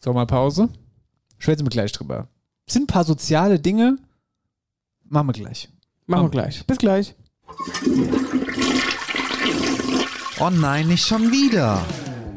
[0.00, 0.70] Sommerpause.
[1.38, 2.26] Schwätzen wir gleich drüber.
[2.68, 3.98] Sind ein paar soziale Dinge.
[5.04, 5.68] Machen wir gleich.
[6.06, 6.30] Machen wir Oh.
[6.30, 6.66] gleich.
[6.66, 7.14] Bis gleich.
[10.40, 11.80] Oh nein, nicht schon wieder.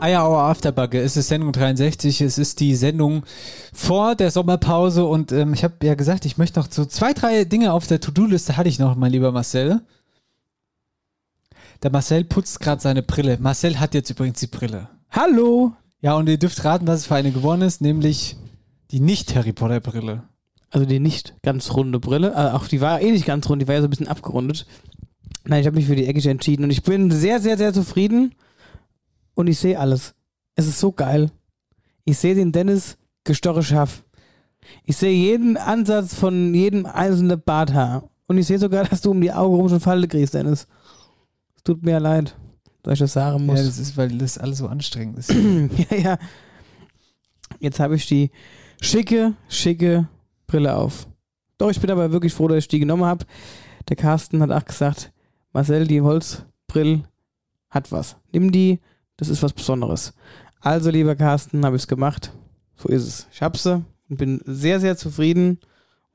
[0.00, 3.24] Eierauer Afterbugge, es ist Sendung 63, es ist die Sendung
[3.72, 7.44] vor der Sommerpause und ähm, ich habe ja gesagt, ich möchte noch so zwei, drei
[7.44, 9.82] Dinge auf der To-Do-Liste hatte ich noch, mein lieber Marcel.
[11.82, 13.38] Der Marcel putzt gerade seine Brille.
[13.40, 14.88] Marcel hat jetzt übrigens die Brille.
[15.10, 15.72] Hallo.
[16.00, 18.36] Ja, und ihr dürft raten, was es für eine geworden ist, nämlich
[18.90, 20.22] die nicht-Harry Potter-Brille.
[20.70, 22.32] Also die nicht ganz runde Brille.
[22.32, 24.66] Äh, auch die war eh nicht ganz rund, die war ja so ein bisschen abgerundet.
[25.44, 28.34] Nein, ich habe mich für die eckige entschieden und ich bin sehr, sehr, sehr zufrieden.
[29.34, 30.14] Und ich sehe alles.
[30.54, 31.30] Es ist so geil.
[32.04, 34.04] Ich sehe den Dennis gestoche scharf.
[34.84, 38.10] Ich sehe jeden Ansatz von jedem einzelnen Barthaar.
[38.26, 40.66] Und ich sehe sogar, dass du um die Augen rum schon Falte kriegst, Dennis.
[41.56, 42.36] Es tut mir leid,
[42.82, 43.64] dass ich das sagen Ja, muss.
[43.64, 45.30] das ist, weil das alles so anstrengend ist.
[45.90, 46.18] ja, ja.
[47.58, 48.30] Jetzt habe ich die
[48.80, 50.08] schicke, schicke
[50.46, 51.06] Brille auf.
[51.58, 53.26] Doch, ich bin aber wirklich froh, dass ich die genommen habe.
[53.88, 55.12] Der Carsten hat auch gesagt,
[55.52, 57.02] Marcel, die Holzbrille
[57.68, 58.16] hat was.
[58.32, 58.80] Nimm die,
[59.20, 60.14] das ist was Besonderes.
[60.60, 62.32] Also, lieber Carsten, habe ich es gemacht.
[62.76, 63.26] So ist es.
[63.32, 65.60] Ich habe sie und bin sehr, sehr zufrieden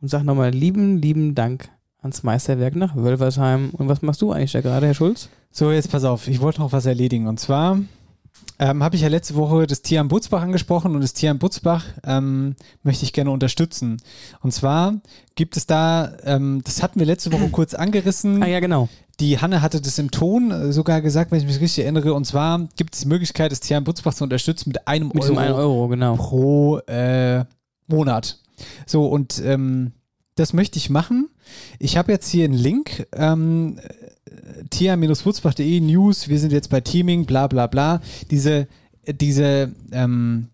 [0.01, 1.69] und sage nochmal lieben, lieben Dank
[2.01, 3.69] ans Meisterwerk nach Wölfersheim.
[3.71, 5.29] Und was machst du eigentlich da gerade, Herr Schulz?
[5.51, 7.27] So, jetzt pass auf, ich wollte noch was erledigen.
[7.27, 7.79] Und zwar
[8.59, 11.39] ähm, habe ich ja letzte Woche das Tier am Butzbach angesprochen und das Tier am
[11.39, 13.97] Butzbach ähm, möchte ich gerne unterstützen.
[14.41, 14.99] Und zwar
[15.35, 18.41] gibt es da, ähm, das hatten wir letzte Woche kurz angerissen.
[18.41, 18.89] Ah ja, genau.
[19.19, 22.13] Die Hanne hatte das im Ton äh, sogar gesagt, wenn ich mich richtig erinnere.
[22.13, 25.17] Und zwar gibt es die Möglichkeit, das Tier am Butzbach zu unterstützen mit einem Mit
[25.17, 26.15] Euro, diesem 1 Euro, genau.
[26.15, 27.45] pro äh,
[27.87, 28.39] Monat.
[28.85, 29.91] So, und ähm,
[30.35, 31.29] das möchte ich machen.
[31.79, 33.79] Ich habe jetzt hier einen Link, ähm,
[34.69, 38.01] tia-wutzbach.de News, wir sind jetzt bei Teaming, bla bla bla.
[38.31, 38.67] Diese,
[39.07, 40.49] diese, ähm,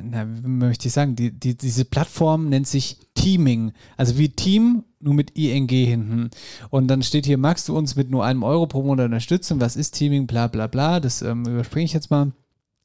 [0.00, 3.72] na, wie möchte ich sagen, die, die, diese Plattform nennt sich Teaming.
[3.96, 6.30] Also wie Team, nur mit ING hinten.
[6.70, 9.60] Und dann steht hier, magst du uns mit nur einem Euro pro Monat unterstützen?
[9.60, 10.26] Was ist Teaming?
[10.26, 11.00] Bla bla bla.
[11.00, 12.32] Das ähm, überspringe ich jetzt mal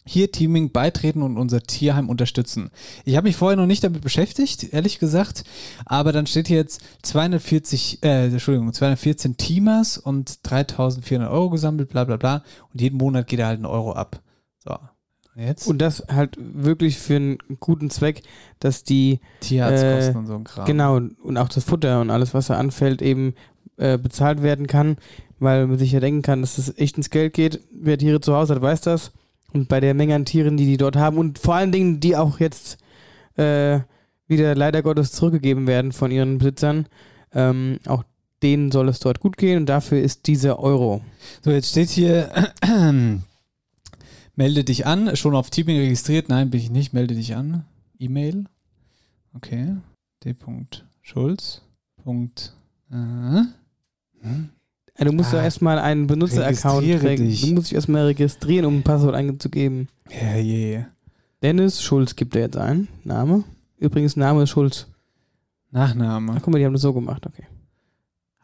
[0.07, 2.69] hier Teaming beitreten und unser Tierheim unterstützen.
[3.05, 5.43] Ich habe mich vorher noch nicht damit beschäftigt, ehrlich gesagt,
[5.85, 12.03] aber dann steht hier jetzt 240, äh, Entschuldigung, 214 Teamers und 3400 Euro gesammelt, bla
[12.03, 14.21] bla bla und jeden Monat geht er halt ein Euro ab.
[14.63, 14.77] So,
[15.35, 18.21] jetzt Und das halt wirklich für einen guten Zweck,
[18.59, 20.65] dass die Tierarztkosten äh, und so ein Kram.
[20.65, 23.33] Genau, und auch das Futter und alles, was da anfällt, eben
[23.77, 24.97] äh, bezahlt werden kann,
[25.39, 27.59] weil man sich ja denken kann, dass das echt ins Geld geht.
[27.71, 29.11] Wer Tiere zu Hause hat, weiß das.
[29.51, 32.15] Und bei der Menge an Tieren, die die dort haben und vor allen Dingen, die
[32.15, 32.77] auch jetzt
[33.35, 33.79] äh,
[34.27, 36.87] wieder leider Gottes zurückgegeben werden von ihren Besitzern,
[37.33, 38.03] ähm, auch
[38.43, 41.01] denen soll es dort gut gehen und dafür ist dieser Euro.
[41.43, 42.29] So, jetzt steht hier,
[44.37, 46.29] melde dich an, schon auf Teaming registriert.
[46.29, 47.65] Nein, bin ich nicht, melde dich an.
[47.99, 48.45] E-Mail.
[49.33, 49.75] Okay.
[50.23, 50.35] D.
[51.01, 51.61] Schulz.
[52.03, 52.53] Punkt.
[52.91, 52.95] Äh.
[54.21, 54.49] Hm?
[54.97, 57.27] Du musst Ah, ja erstmal einen Benutzeraccount registriere kriegen.
[57.29, 57.41] dich.
[57.41, 59.89] Du musst dich erstmal registrieren, um ein Passwort einzugeben.
[60.09, 60.85] Ja, je.
[61.43, 62.87] Dennis Schulz gibt er jetzt ein.
[63.03, 63.43] Name.
[63.77, 64.87] Übrigens, Name ist Schulz.
[65.71, 66.33] Nachname.
[66.37, 67.43] Ach, guck mal, die haben das so gemacht, okay.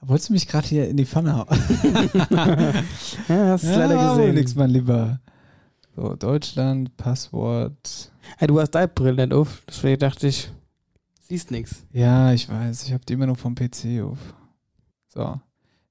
[0.02, 1.48] Wolltest du mich gerade hier in die Pfanne hauen?
[3.30, 4.36] Ja, hast du ja, leider gesehen.
[4.36, 5.20] Nix, mein Lieber.
[5.96, 8.12] So, Deutschland, Passwort.
[8.38, 10.52] Hey, du hast deine Brille nicht auf, deswegen dachte ich,
[11.20, 11.86] siehst nix.
[11.92, 12.84] Ja, ich weiß.
[12.86, 14.20] Ich habe die immer nur vom PC auf.
[15.10, 15.40] So.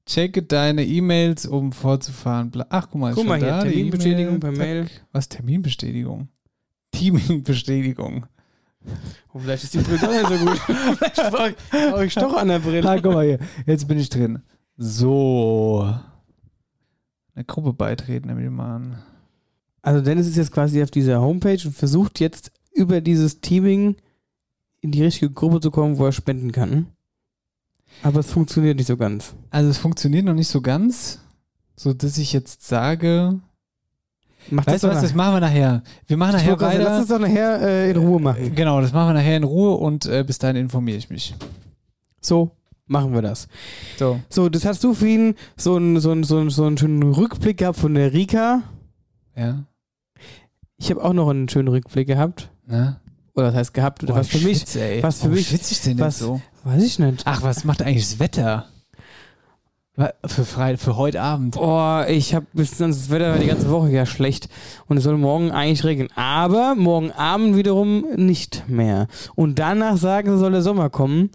[0.07, 2.51] Checke deine E-Mails, um fortzufahren.
[2.51, 4.41] Bla- Ach, guck mal, Guck mal hier, da, Terminbestätigung E-Mail.
[4.41, 4.59] per Zack.
[4.67, 4.91] Mail.
[5.13, 6.29] Was, Terminbestätigung?
[6.93, 8.27] Teamingbestätigung.
[9.35, 10.59] Oh, vielleicht ist die Brille doch nicht so gut.
[10.99, 12.89] vielleicht brauche ich, brauch ich doch an der Brille.
[12.89, 13.39] Ah, guck mal hier.
[13.67, 14.43] Jetzt bin ich drin.
[14.79, 15.95] So.
[17.35, 19.03] Eine Gruppe beitreten, nehme ich mal an.
[19.83, 23.97] Also Dennis ist jetzt quasi auf dieser Homepage und versucht jetzt über dieses Teaming
[24.81, 26.87] in die richtige Gruppe zu kommen, wo er spenden kann.
[28.03, 29.35] Aber es funktioniert nicht so ganz.
[29.51, 31.19] Also es funktioniert noch nicht so ganz,
[31.77, 33.41] so dass ich jetzt sage,
[34.51, 35.83] Mach weißt du was, das machen wir nachher.
[36.07, 36.85] Wir machen nachher sagen, weiter.
[36.85, 38.55] Lass uns doch nachher äh, in Ruhe machen.
[38.55, 41.35] Genau, das machen wir nachher in Ruhe und äh, bis dahin informiere ich mich.
[42.21, 42.51] So
[42.87, 43.49] machen wir das.
[43.99, 44.21] So.
[44.31, 47.03] So, das hast du für ihn so einen so einen- so einen- so einen schönen
[47.03, 48.63] Rückblick gehabt von der Rika.
[49.37, 49.65] Ja.
[50.81, 52.51] Ich habe auch noch einen schönen Rückblick gehabt.
[52.67, 53.01] Na?
[53.35, 55.03] Oder das heißt gehabt, oder Boah, was für ich mich, schwitze, ey.
[55.03, 56.41] was für Warum mich, schwitze ich denn was, so?
[56.65, 57.23] weiß ich nicht.
[57.27, 58.67] Ach, was macht eigentlich das Wetter?
[60.25, 61.59] Für, Frei für heute Abend.
[61.59, 64.49] Oh, ich habe bis das Wetter war die ganze Woche ja schlecht
[64.87, 69.09] und es soll morgen eigentlich regnen, aber morgen Abend wiederum nicht mehr.
[69.35, 71.29] Und danach sagen, soll der Sommer kommen.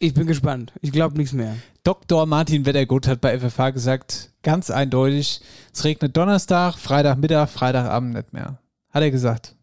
[0.00, 0.72] Ich bin gespannt.
[0.80, 1.56] Ich glaube nichts mehr.
[1.82, 2.26] Dr.
[2.26, 5.40] Martin Wettergut hat bei FFH gesagt, ganz eindeutig,
[5.72, 8.58] es regnet Donnerstag, Freitagmittag, Freitagabend nicht mehr.
[8.90, 9.54] Hat er gesagt.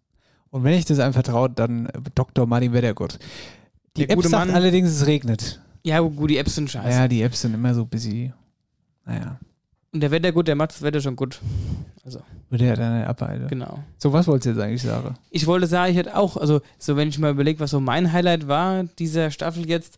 [0.49, 2.45] Und wenn ich das einfach traue, dann äh, Dr.
[2.47, 3.19] Martin Wettergut.
[3.97, 5.61] Die Der App sagt Mann- allerdings, es regnet.
[5.83, 6.97] Ja, gut, die Apps sind scheiße.
[6.97, 8.33] Ja, die Apps sind immer so busy.
[9.05, 9.37] Naja,
[9.93, 11.39] Und der Wetter gut, der macht das Wetter schon gut.
[12.03, 12.19] Also,
[12.49, 13.47] würde er dann abhalten.
[13.47, 13.79] genau.
[13.97, 15.15] So, was wolltest du jetzt eigentlich sagen?
[15.29, 18.11] Ich wollte sagen, ich hätte auch, also so wenn ich mal überlege, was so mein
[18.13, 19.97] Highlight war dieser Staffel jetzt,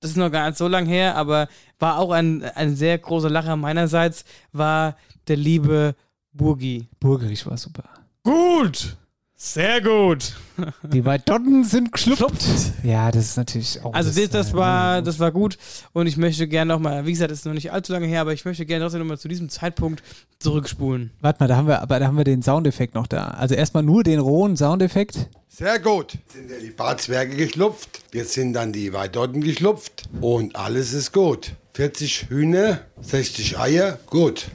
[0.00, 3.30] das ist noch gar nicht so lang her, aber war auch ein, ein sehr großer
[3.30, 5.94] Lacher meinerseits, war der liebe
[6.32, 6.88] Burgi.
[7.00, 7.84] Burgerich war super.
[8.22, 8.96] Gut!
[9.40, 10.34] Sehr gut!
[10.82, 12.44] Die Weidotten sind geschlupft.
[12.82, 13.94] Ja, das ist natürlich auch.
[13.94, 15.56] Also das, das äh, war das war gut
[15.92, 18.32] und ich möchte gerne nochmal, wie gesagt, das ist noch nicht allzu lange her, aber
[18.32, 20.02] ich möchte gerne trotzdem nochmal zu diesem Zeitpunkt
[20.40, 21.12] zurückspulen.
[21.20, 23.28] Warte mal, da haben wir, aber da haben wir den Soundeffekt noch da.
[23.28, 25.28] Also erstmal nur den rohen Soundeffekt.
[25.48, 26.14] Sehr gut.
[26.14, 28.00] Jetzt sind ja die Barzwerge geschlupft.
[28.12, 30.08] Jetzt sind dann die Weidotten geschlupft.
[30.20, 31.52] Und alles ist gut.
[31.74, 34.46] 40 Hühner, 60 Eier, gut.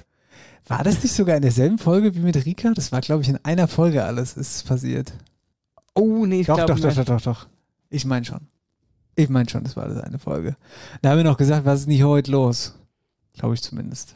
[0.68, 2.72] War das nicht sogar in derselben Folge wie mit Rika?
[2.74, 5.14] Das war, glaube ich, in einer Folge alles ist passiert.
[5.94, 7.48] Oh, nee, ich Doch, glaube doch, doch, doch, doch, doch.
[7.90, 8.48] Ich meine schon.
[9.16, 10.56] Ich meine schon, das war das eine Folge.
[11.02, 12.74] Da haben wir noch gesagt, was ist nicht heute los?
[13.34, 14.16] Glaube ich zumindest.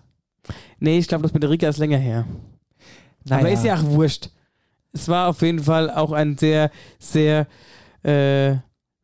[0.80, 2.26] Nee, ich glaube, das mit Rika ist länger her.
[3.30, 3.54] Aber Naja.
[3.54, 4.30] ist ja auch wurscht.
[4.94, 7.46] Es war auf jeden Fall auch ein sehr, sehr
[8.04, 8.56] äh,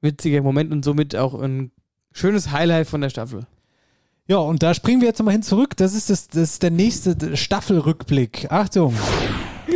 [0.01, 1.71] witziger Moment und somit auch ein
[2.11, 3.45] schönes Highlight von der Staffel.
[4.25, 5.75] Ja, und da springen wir jetzt nochmal hin zurück.
[5.75, 8.49] Das ist, das, das ist der nächste Staffelrückblick.
[8.49, 8.95] Achtung.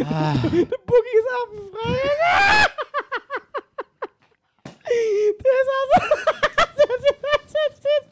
[0.06, 0.36] Ah.
[0.42, 1.98] Der Boogie ist abendfrei.
[4.88, 5.98] Der ist also.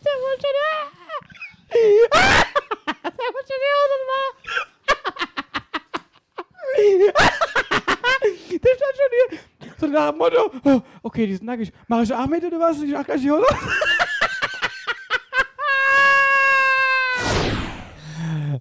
[0.04, 0.84] Der wollte schon.
[3.16, 4.34] Der wollte schon die Hose machen.
[8.62, 9.40] Der stand schon hier.
[9.80, 11.72] So nach dem Motto: oh, Okay, die ist nackig.
[11.88, 12.82] Mach ich auch mit oder was?
[12.82, 13.46] Ich mach gleich die Hose.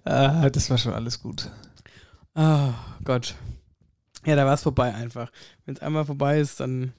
[0.03, 1.49] Ah, das war schon alles gut.
[2.35, 3.35] Oh Gott.
[4.25, 5.31] Ja, da war es vorbei einfach.
[5.65, 6.93] Wenn es einmal vorbei ist, dann.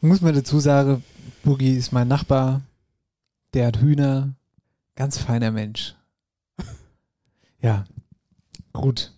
[0.00, 1.02] Muss man dazu sagen,
[1.44, 2.62] Boogie ist mein Nachbar.
[3.54, 4.34] Der hat Hühner.
[4.96, 5.94] Ganz feiner Mensch.
[7.60, 7.84] Ja.
[8.72, 9.12] Gut.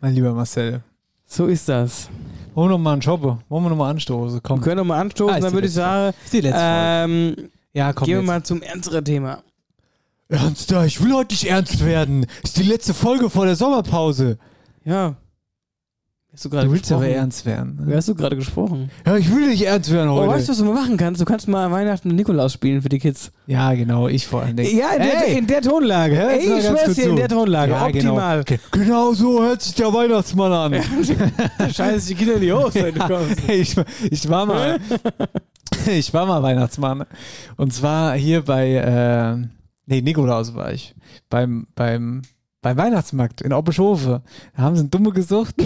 [0.00, 0.82] Mein lieber Marcel.
[1.24, 2.10] So ist das.
[2.54, 3.38] Wollen wir noch mal einen Shoppe?
[3.48, 4.40] Wollen wir noch mal anstoßen?
[4.42, 4.60] Komm.
[4.60, 6.14] Wir können noch mal anstoßen, Ah, dann würde ich sagen.
[6.22, 9.42] Ist die letzte ähm, Ja, komm gehen wir mal zum ernsteren Thema.
[10.30, 12.26] Ernster, ich will heute nicht ernst werden.
[12.42, 14.38] Ist die letzte Folge vor der Sommerpause.
[14.84, 15.16] Ja.
[16.30, 17.78] Hast du Du willst aber ernst werden.
[17.82, 17.96] Wie Ne?
[17.96, 18.90] hast du gerade gesprochen?
[19.06, 20.28] Ja, ich will nicht ernst werden Oh, heute.
[20.32, 21.20] weißt du, was du mal machen kannst?
[21.20, 23.32] Du kannst mal Weihnachten und Nikolaus spielen für die Kids.
[23.46, 24.76] ja, genau, ich vor allen Dingen.
[24.76, 26.14] Ja, in, der, Ey, in der Tonlage.
[26.16, 27.72] hör Ey, ich schwör's dir, in der Tonlage.
[27.72, 28.44] Ja, Optimal.
[28.44, 28.60] Genau.
[28.70, 30.72] genau so hört sich der Weihnachtsmann an.
[31.58, 33.40] Der Scheiß die Kinder in die Hose, wenn du kommst.
[33.48, 33.74] ich,
[34.10, 34.78] ich war mal,
[35.86, 37.04] ich war mal Weihnachtsmann.
[37.56, 39.48] Und zwar hier bei, äh,
[39.88, 40.94] nee, Nikolaus war ich.
[41.28, 42.22] Beim, beim,
[42.62, 44.22] beim Weihnachtsmarkt in Oppeschofe.
[44.56, 45.54] Da haben sie einen Dumme gesucht.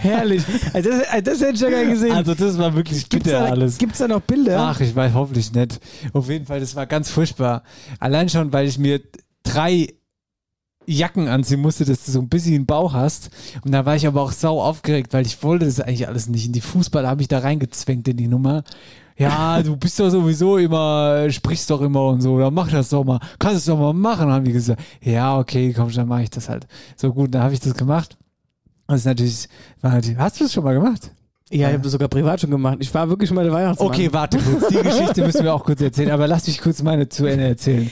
[0.00, 0.42] Herrlich.
[0.72, 2.12] Also das, also das hätte ich ja gar nicht gesehen.
[2.12, 3.78] Also das war wirklich Gibt's bitter da, alles.
[3.78, 4.58] Gibt's da noch Bilder?
[4.58, 5.80] Ach, ich weiß hoffentlich nicht.
[6.12, 7.62] Auf jeden Fall, das war ganz furchtbar.
[8.00, 9.00] Allein schon, weil ich mir
[9.42, 9.94] drei
[10.86, 13.30] Jacken anziehen musste, dass du so ein bisschen einen Bauch hast.
[13.64, 16.46] Und da war ich aber auch sau aufgeregt, weil ich wollte das eigentlich alles nicht.
[16.46, 18.64] In die Fußball habe ich da reingezwängt in die Nummer.
[19.16, 23.04] Ja, du bist doch sowieso immer, sprichst doch immer und so, dann mach das doch
[23.04, 23.20] mal.
[23.38, 24.82] Kannst es doch mal machen, haben die gesagt.
[25.02, 26.66] Ja, okay, komm, dann mache ich das halt.
[26.96, 28.16] So gut, dann habe ich das gemacht.
[28.88, 29.48] Das ist natürlich,
[29.80, 31.10] war natürlich hast du das schon mal gemacht?
[31.50, 32.78] Ja, ich habe das sogar privat schon gemacht.
[32.80, 33.88] Ich war wirklich schon mal der Weihnachtsmann.
[33.88, 34.68] Okay, warte kurz.
[34.68, 37.90] Die Geschichte müssen wir auch kurz erzählen, aber lass mich kurz meine zu Ende erzählen.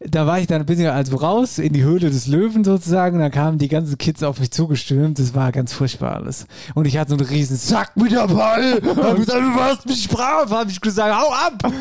[0.00, 3.18] Da war ich dann ein bisschen also raus in die Höhle des Löwen sozusagen.
[3.18, 5.18] Da kamen die ganzen Kids auf mich zugestürmt.
[5.18, 6.46] Das war ganz furchtbar alles.
[6.74, 8.74] Und ich hatte so einen riesen Sack mit der Ball.
[8.96, 10.50] Hab gesagt, du warst mich brav.
[10.50, 11.62] Hab ich gesagt, hau ab.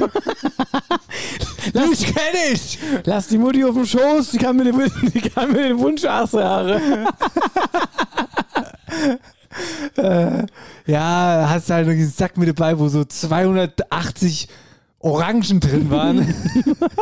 [1.74, 2.80] Lass, kenn ich.
[3.04, 6.06] Lass die Mutti auf dem Schoß, die kann mir den, die kann mir den Wunsch
[6.06, 6.80] aussagen.
[9.98, 10.46] äh,
[10.86, 14.48] ja, hast halt einen Sack mit dabei, wo so 280
[15.06, 16.34] Orangen drin waren.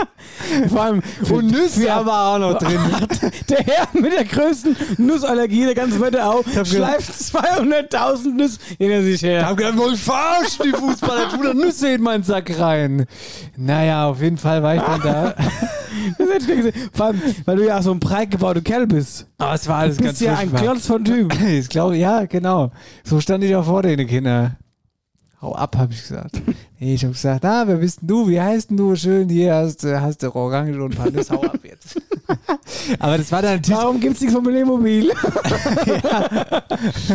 [0.69, 1.97] Vor allem Und Nüsse Ja.
[2.01, 2.79] aber auch noch drin.
[3.49, 9.15] Der Herr mit der größten Nussallergie der ganzen Wetterau hab schleift 200.000 Nüsse hinter sich
[9.15, 9.47] Ich her.
[9.47, 13.05] hab gedacht, wohl verarschen die Fußballer, tu da Nüsse in meinen Sack rein.
[13.57, 15.35] Naja, auf jeden Fall war ich dann da.
[16.17, 16.89] Das hätte ich gesehen.
[16.91, 19.27] Vor allem, weil du ja auch so ein breit gebauter Kerl bist.
[19.37, 20.51] Aber es war alles Du ganz bist ja ein.
[20.53, 21.39] Klotz von Typ.
[21.41, 22.71] Ich glaube, ja, genau.
[23.03, 24.57] So stand ich auch vor den Kindern.
[25.43, 26.41] Hau ab, habe ich gesagt.
[26.79, 28.27] Nee, ich habe gesagt, ah, wer bist denn du?
[28.27, 28.93] Wie heißt denn du?
[28.93, 31.95] Schön, hier hast, du- hast du Orange und Nüsse, hau ab jetzt.
[32.99, 33.79] Aber das war dann natürlich...
[33.79, 35.07] Warum gibt's nichts von Playmobil?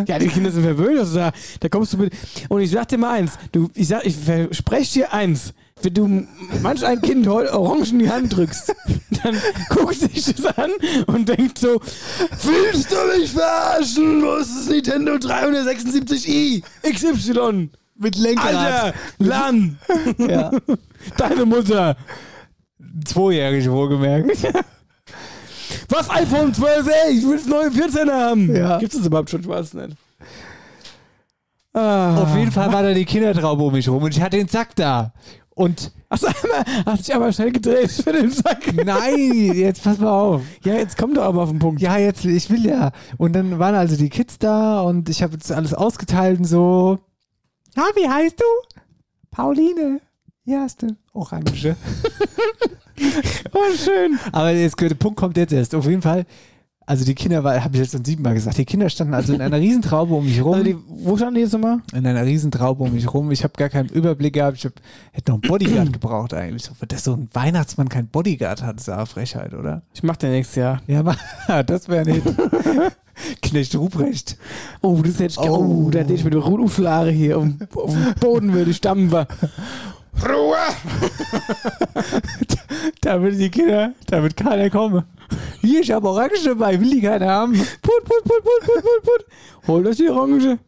[0.07, 0.19] ja.
[0.19, 1.01] die Kinder sind verwöhnt.
[1.01, 2.15] Also da, da kommst du mit.
[2.49, 3.33] Und ich sag dir mal eins.
[3.53, 5.53] Du, ich, sag, ich verspreche dir eins.
[5.83, 6.27] Wenn du
[6.63, 8.75] manch ein Kind heute Orangen in die Hand drückst,
[9.23, 9.37] dann
[9.69, 10.71] guckt sich das an
[11.09, 11.79] und denkt so:
[12.43, 14.23] Willst du mich verarschen?
[14.23, 17.69] Wo ist das Nintendo 376i XY?
[17.99, 18.55] Mit Lenkrad.
[18.55, 19.79] Alter, LAN.
[20.19, 20.51] Ja.
[21.17, 21.97] Deine Mutter.
[23.05, 24.31] Zweijährige wohlgemerkt.
[25.89, 27.19] Was iPhone 12, ey?
[27.19, 28.55] Ich will das neue 14er haben.
[28.55, 28.79] Ja.
[28.79, 29.41] Gibt es überhaupt schon?
[29.41, 29.97] Ich weiß nicht.
[31.75, 32.23] Ah.
[32.23, 34.75] Auf jeden Fall war da die Kindertraube um mich rum und ich hatte den Sack
[34.77, 35.13] da.
[35.51, 38.73] Und Hast du einmal, hast dich aber schnell gedreht für den Sack.
[38.85, 40.43] nein, jetzt pass mal auf.
[40.65, 41.83] Ja, jetzt komm doch aber auf den Punkt.
[41.83, 42.93] Ja, jetzt, ich will ja.
[43.19, 46.99] Und dann waren also die Kids da und ich habe jetzt alles ausgeteilt und so.
[47.79, 48.45] Ah, wie heißt du?
[49.31, 50.01] Pauline.
[50.51, 51.77] Hast du Orange.
[53.53, 54.19] Oh, schön.
[54.33, 55.73] Aber jetzt, der Punkt kommt jetzt erst.
[55.73, 56.27] Auf jeden Fall,
[56.85, 59.61] also die Kinder, habe ich jetzt schon siebenmal gesagt, die Kinder standen also in einer
[59.61, 60.55] Riesentraube um mich rum.
[60.55, 61.79] Also die, wo standen die jetzt nochmal?
[61.93, 63.31] in einer Riesentraube um mich rum.
[63.31, 64.57] Ich habe gar keinen Überblick gehabt.
[64.57, 64.73] Ich hab,
[65.13, 66.69] hätte noch einen Bodyguard gebraucht eigentlich.
[66.89, 69.83] Dass so ein Weihnachtsmann keinen Bodyguard hat, ist ja Frechheit, oder?
[69.95, 70.83] Ich mach den nächstes Jahr.
[70.89, 71.05] Ja,
[71.63, 72.27] das wäre nicht.
[73.43, 74.37] Knecht Ruprecht.
[74.81, 75.85] Oh, das hätte ich oh.
[75.87, 78.77] oh, da hätte ich mit der Ruduflare hier auf, dem- auf dem Boden würde ich
[78.79, 79.27] stampfen.
[80.25, 80.57] Ruhe!
[83.01, 85.03] Da will die Kinder, da wird keiner kommen.
[85.61, 87.53] Hier, ich habe Orange dabei, will die keiner haben.
[87.53, 89.67] Put, put, put, put, put, put, put.
[89.69, 90.59] Holt euch die Orange.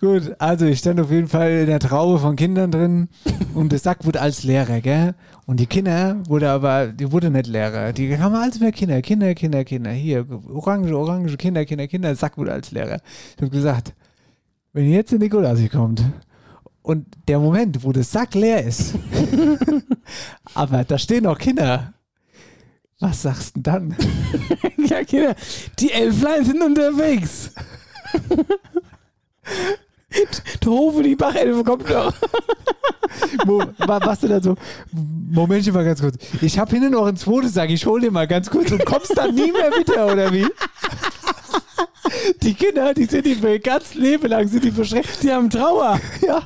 [0.00, 3.08] Gut, also ich stand auf jeden Fall in der Traube von Kindern drin
[3.54, 5.14] und der Sack wurde als Lehrer, gell?
[5.50, 7.92] Und die Kinder wurde aber, die wurde nicht Lehrer.
[7.92, 9.90] Die haben als mehr Kinder, Kinder, Kinder, Kinder.
[9.90, 12.10] Hier, Orange, Orange, Kinder, Kinder, Kinder.
[12.10, 13.00] Der Sack wurde als Lehrer.
[13.34, 13.92] Ich habe gesagt,
[14.72, 16.04] wenn jetzt der Nikolaus hier kommt
[16.82, 18.94] und der Moment, wo der Sack leer ist,
[20.54, 21.94] aber da stehen noch Kinder,
[23.00, 23.96] was sagst du denn dann?
[24.86, 25.34] Ja, Kinder,
[25.80, 27.50] die Elflein sind unterwegs.
[30.66, 31.88] Hofe, die Bachelfe kommt
[33.46, 34.56] wa- was du da so?
[34.92, 36.16] Momentchen mal ganz kurz.
[36.40, 39.16] Ich habe hinten noch ein zweites Sack, ich hol dir mal ganz kurz und kommst
[39.16, 40.46] dann nie mehr wieder, oder wie?
[42.42, 45.22] Die Kinder, die sind die für ihr ganzes Leben lang sind die verschreckt.
[45.22, 46.00] Die haben Trauer.
[46.26, 46.42] Ja.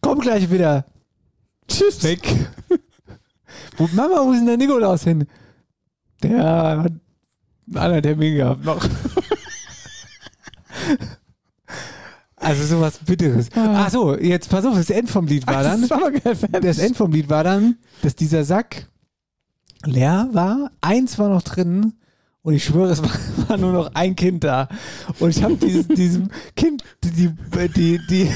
[0.00, 0.84] Komm gleich wieder.
[1.68, 2.02] Tschüss.
[2.04, 2.22] Weg.
[3.76, 5.26] Wo, Mama, wo ist denn der Nikolaus hin?
[6.22, 7.00] Der hat einen
[7.76, 8.82] anderen Termin gehabt noch.
[12.46, 13.48] Also sowas Bitteres.
[13.54, 15.88] Ach so, jetzt pass auf, das End vom Lied war dann.
[16.62, 18.86] Das End vom Lied war dann, dass dieser Sack
[19.84, 21.94] leer war, eins war noch drin
[22.42, 23.10] und ich schwöre, es war,
[23.48, 24.68] war nur noch ein Kind da.
[25.18, 27.34] Und ich habe dieses, diesem Kind die, die,
[27.74, 28.30] die, die,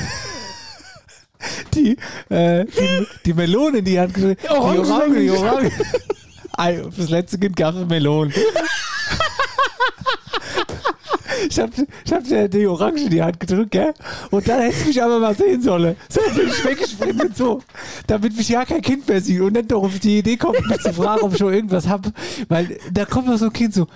[1.74, 1.96] die,
[2.34, 4.42] äh, die, die Melone in die Hand gedrückt.
[4.44, 5.70] Die Orange- die Orange.
[6.92, 8.34] Fürs letzte Kind gab es Melonen.
[11.48, 11.70] Ich hab,
[12.04, 13.94] ich hab dir die Orange in die Hand gedrückt, gell?
[14.30, 15.96] Und dann hättest du mich aber mal sehen sollen.
[16.08, 17.62] So bin ich weggesprintet, so.
[18.06, 20.80] Damit mich ja kein Kind mehr sieht und nicht doch auf die Idee kommt, mich
[20.80, 22.06] zu fragen, ob ich schon irgendwas hab.
[22.48, 23.86] Weil da kommt noch so ein Kind so,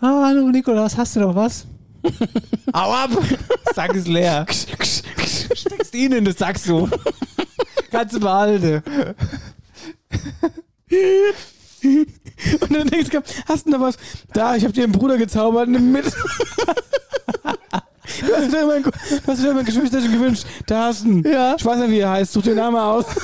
[0.00, 1.66] ah, hallo Nikolaus, hast du noch was?
[2.72, 3.10] Au ab!
[3.74, 4.46] Sack ist leer.
[4.48, 6.88] Steckst ihn in den Sack so.
[7.90, 8.82] Kannst du behalten.
[12.60, 13.96] Und dann denkst du, hast du noch was?
[14.32, 16.04] Da, ich hab dir einen Bruder gezaubert, nimm mit.
[16.06, 16.12] du
[18.36, 18.90] hast dir immer, du
[19.26, 20.46] hast dir immer ein Geschwisterchen gewünscht.
[20.66, 21.22] Da hast du ihn.
[21.22, 21.54] Ja.
[21.56, 22.32] Ich weiß nicht, wie er heißt.
[22.32, 23.06] Such den Namen aus.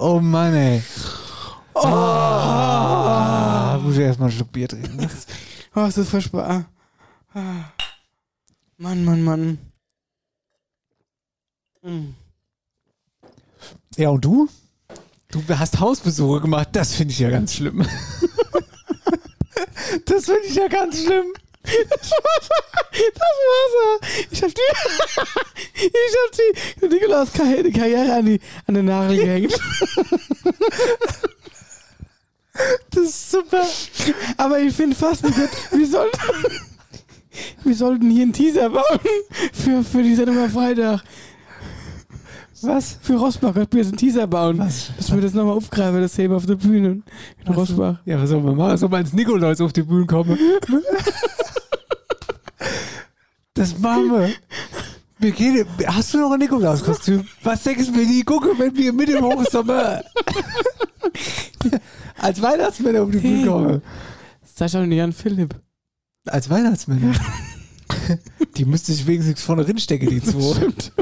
[0.00, 0.82] Oh Mann, ey.
[1.74, 1.84] Oh.
[3.82, 5.10] muss ich erstmal ein Stück Bier trinken.
[5.74, 6.66] Oh, ist das furchtbar.
[7.34, 7.72] Ah.
[8.76, 9.58] Mann, Mann, Mann.
[11.82, 12.14] Mm.
[13.96, 14.48] Ja, und du?
[15.30, 16.68] Du hast Hausbesuche gemacht.
[16.72, 17.86] Das finde ich ja ganz schlimm.
[20.06, 21.26] das finde ich ja ganz schlimm.
[21.64, 24.00] Das war's.
[24.30, 24.62] Ich hab die,
[25.74, 26.32] ich hab
[26.80, 29.54] die Nikolaus Karriere, an, die, an den Nagel gehängt.
[32.90, 33.64] Das ist super.
[34.38, 35.36] Aber ich finde fast nicht
[35.70, 36.18] wir sollten,
[37.64, 38.98] wir sollten hier einen Teaser bauen
[39.52, 41.02] für, für die Sendung am Freitag.
[42.62, 42.98] Was?
[43.00, 44.58] Für Rosbach könnten wir jetzt einen Teaser bauen.
[44.58, 44.90] Was?
[44.96, 47.02] Dass wir das nochmal aufgreifen, das Thema auf der Bühne
[47.44, 47.98] in Rosbach.
[48.04, 48.76] Ja, was soll man machen?
[48.76, 50.38] Soll man ins Nikolaus auf die Bühne kommen?
[53.54, 54.30] Das machen wir.
[55.18, 57.26] Wir gehen, hast du noch ein Nikolauskostüm?
[57.42, 60.02] Was denkst du, wenn die gucken, wenn wir mit dem Hochsommer
[62.18, 63.82] als Weihnachtsmänner auf die Bühne kommen?
[64.44, 65.56] Sag schon Jan Philipp.
[66.26, 67.14] Als Weihnachtsmänner?
[68.56, 70.54] Die müsste ich wenigstens vorne drinstecken, die zwei.
[70.54, 70.92] Stimmt.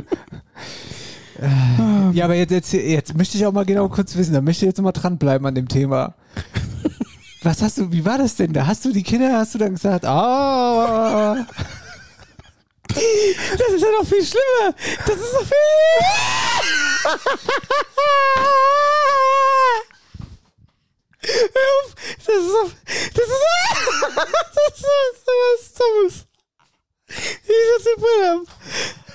[2.12, 4.70] Ja, aber jetzt, jetzt, jetzt möchte ich auch mal genau kurz wissen, da möchte ich
[4.70, 6.14] jetzt mal dranbleiben an dem Thema.
[7.42, 8.52] Was hast du, wie war das denn?
[8.52, 11.46] Da hast du die Kinder, hast du dann gesagt, ah,
[12.88, 14.74] Das ist ja noch viel schlimmer.
[15.06, 15.56] Das ist doch viel.
[21.22, 21.94] Hör auf.
[22.18, 22.70] Das ist doch,
[23.14, 23.44] das ist,
[24.56, 26.26] das ist so was Dummes.
[27.96, 28.46] Brille ab.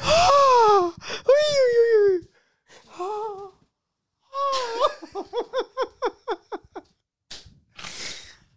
[0.04, 0.92] Ah,
[1.28, 2.28] ui, ui, ui, ui.
[2.98, 3.52] Ah,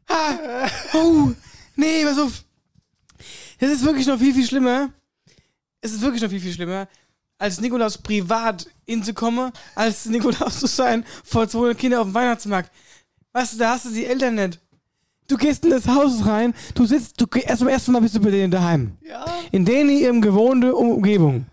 [0.09, 0.71] ah.
[0.95, 1.33] Oh,
[1.77, 2.45] nee, pass auf.
[3.59, 4.93] Das ist wirklich noch viel, viel schlimmer.
[5.81, 6.89] Es ist wirklich noch viel, viel schlimmer,
[7.37, 12.73] als Nikolaus privat hinzukommen, als Nikolaus zu sein vor 200 Kindern auf dem Weihnachtsmarkt.
[13.33, 14.61] Weißt du, da hast du die Eltern nicht.
[15.27, 18.21] Du gehst in das Haus rein, du sitzt, du erst am ersten Mal bist du
[18.21, 18.93] bei denen daheim.
[19.09, 19.25] Ja.
[19.53, 21.47] In denen ihrem gewohnte Umgebung.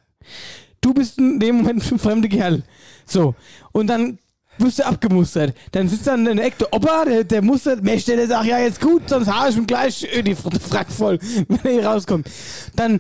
[0.82, 2.63] Du bist in dem Moment ein fremder Kerl.
[3.05, 3.36] So.
[3.72, 4.17] Und dann
[4.62, 5.53] wirst du abgemustert.
[5.72, 8.59] Dann sitzt dann in der Ecke der Opa, der, der mustert, Mächte, der sagt, ja,
[8.59, 12.28] jetzt gut, sonst habe ich ihm gleich die Frack voll, wenn er hier rauskommt.
[12.76, 12.99] Dann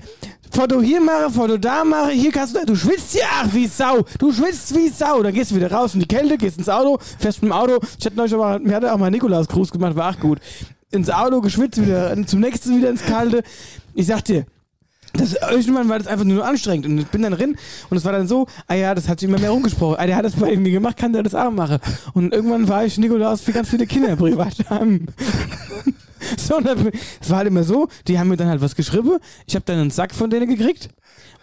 [0.51, 4.05] Foto hier mache, Foto da mache, hier kannst du, du schwitzt ja ach, wie Sau,
[4.19, 6.99] du schwitzt wie Sau, dann gehst du wieder raus in die Kälte, gehst ins Auto,
[7.19, 9.95] fährst mit dem Auto, ich hatte neulich aber, mir hatte auch mal Nikolaus Gruß gemacht,
[9.95, 10.39] war auch gut,
[10.91, 13.43] ins Auto, geschwitzt, wieder, zum nächsten wieder ins Kalte,
[13.93, 14.45] ich sag dir,
[15.13, 17.55] das, irgendwann war das einfach nur anstrengend und ich bin dann drin
[17.89, 20.15] und es war dann so, ah ja, das hat sich immer mehr rumgesprochen, ah, der
[20.15, 21.79] hat das bei mir gemacht, kann der das auch machen
[22.13, 25.07] und irgendwann war ich Nikolaus für ganz viele Kinder privat haben.
[26.37, 29.65] So, es war halt immer so, die haben mir dann halt was geschrieben, ich habe
[29.65, 30.89] dann einen Sack von denen gekriegt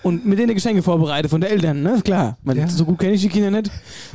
[0.04, 1.94] und mit denen Geschenke vorbereitet von den Eltern, ne?
[1.94, 2.68] Ist Klar, weil Ja.
[2.68, 3.72] so gut kenne ich die Kinder nicht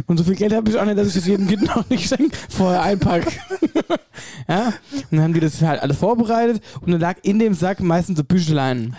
[0.08, 1.98] und so viel Geld habe ich auch nicht, dass ich das jedem Kind noch ein
[1.98, 3.30] Geschenk vorher einpacke.
[4.48, 4.74] ja, und
[5.12, 8.24] dann haben die das halt alles vorbereitet und dann lag in dem Sack meistens so
[8.24, 8.96] Büchlein.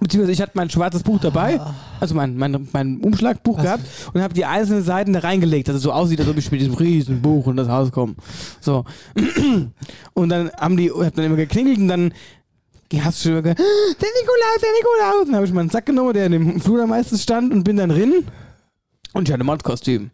[0.00, 1.60] Beziehungsweise ich hatte mein schwarzes Buch dabei,
[2.00, 3.84] also mein, mein, mein Umschlagbuch gehabt
[4.14, 6.60] und habe die einzelnen Seiten da reingelegt, dass es so aussieht, als ob ich mit
[6.60, 8.14] diesem riesen Buch in das Haus komme.
[8.60, 8.84] So.
[10.14, 12.12] Und dann haben die, hab dann immer geklingelt und dann
[12.98, 15.20] hast du schon immer gehört, der Nikolaus, der Nikolaus.
[15.20, 17.76] Und dann habe ich meinen Sack genommen, der in dem Flur meistens stand und bin
[17.76, 18.24] dann drin
[19.12, 20.10] und ich hatte ein Modkostüm.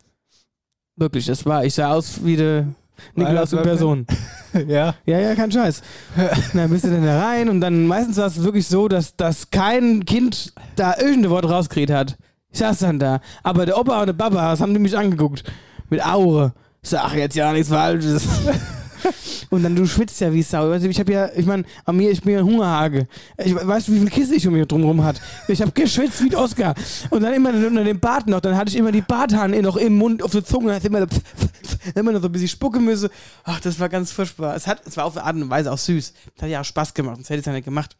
[0.96, 2.66] Wirklich, das war, ich sah aus wie der
[3.14, 4.06] Nikolaus in Person.
[4.66, 4.94] ja.
[5.04, 5.82] Ja, ja, kein Scheiß.
[6.16, 9.16] Und dann bist du dann da rein und dann meistens war es wirklich so, dass,
[9.16, 12.16] dass kein Kind da irgendein Wort rausgeredet hat.
[12.50, 13.20] Ich saß dann da.
[13.42, 15.44] Aber der Opa und der Baba, das haben die mich angeguckt.
[15.90, 16.52] Mit Aure.
[16.82, 18.26] Ich sag, jetzt ja nichts Falsches.
[19.50, 20.70] Und dann du schwitzt ja wie Sau.
[20.70, 23.06] Also ich habe ja, ich meine, an mir, ich bin ja Hungerhage.
[23.38, 25.20] Ich weißt du, wie viel Kissen ich um mich drumherum hat?
[25.48, 26.74] Ich habe geschwitzt wie ein Oscar.
[27.10, 29.96] Und dann immer unter dem Bart noch, dann hatte ich immer die Barthaaren noch im
[29.96, 31.06] Mund auf der Zunge, dann hat immer, so,
[31.94, 33.08] immer noch so ein bisschen spucken müssen.
[33.44, 34.54] Ach, das war ganz furchtbar.
[34.54, 36.12] Es hat, es war auf eine Art und Weise auch süß.
[36.34, 37.96] Das hat ja auch Spaß gemacht, sonst hätte ich es ja nicht gemacht.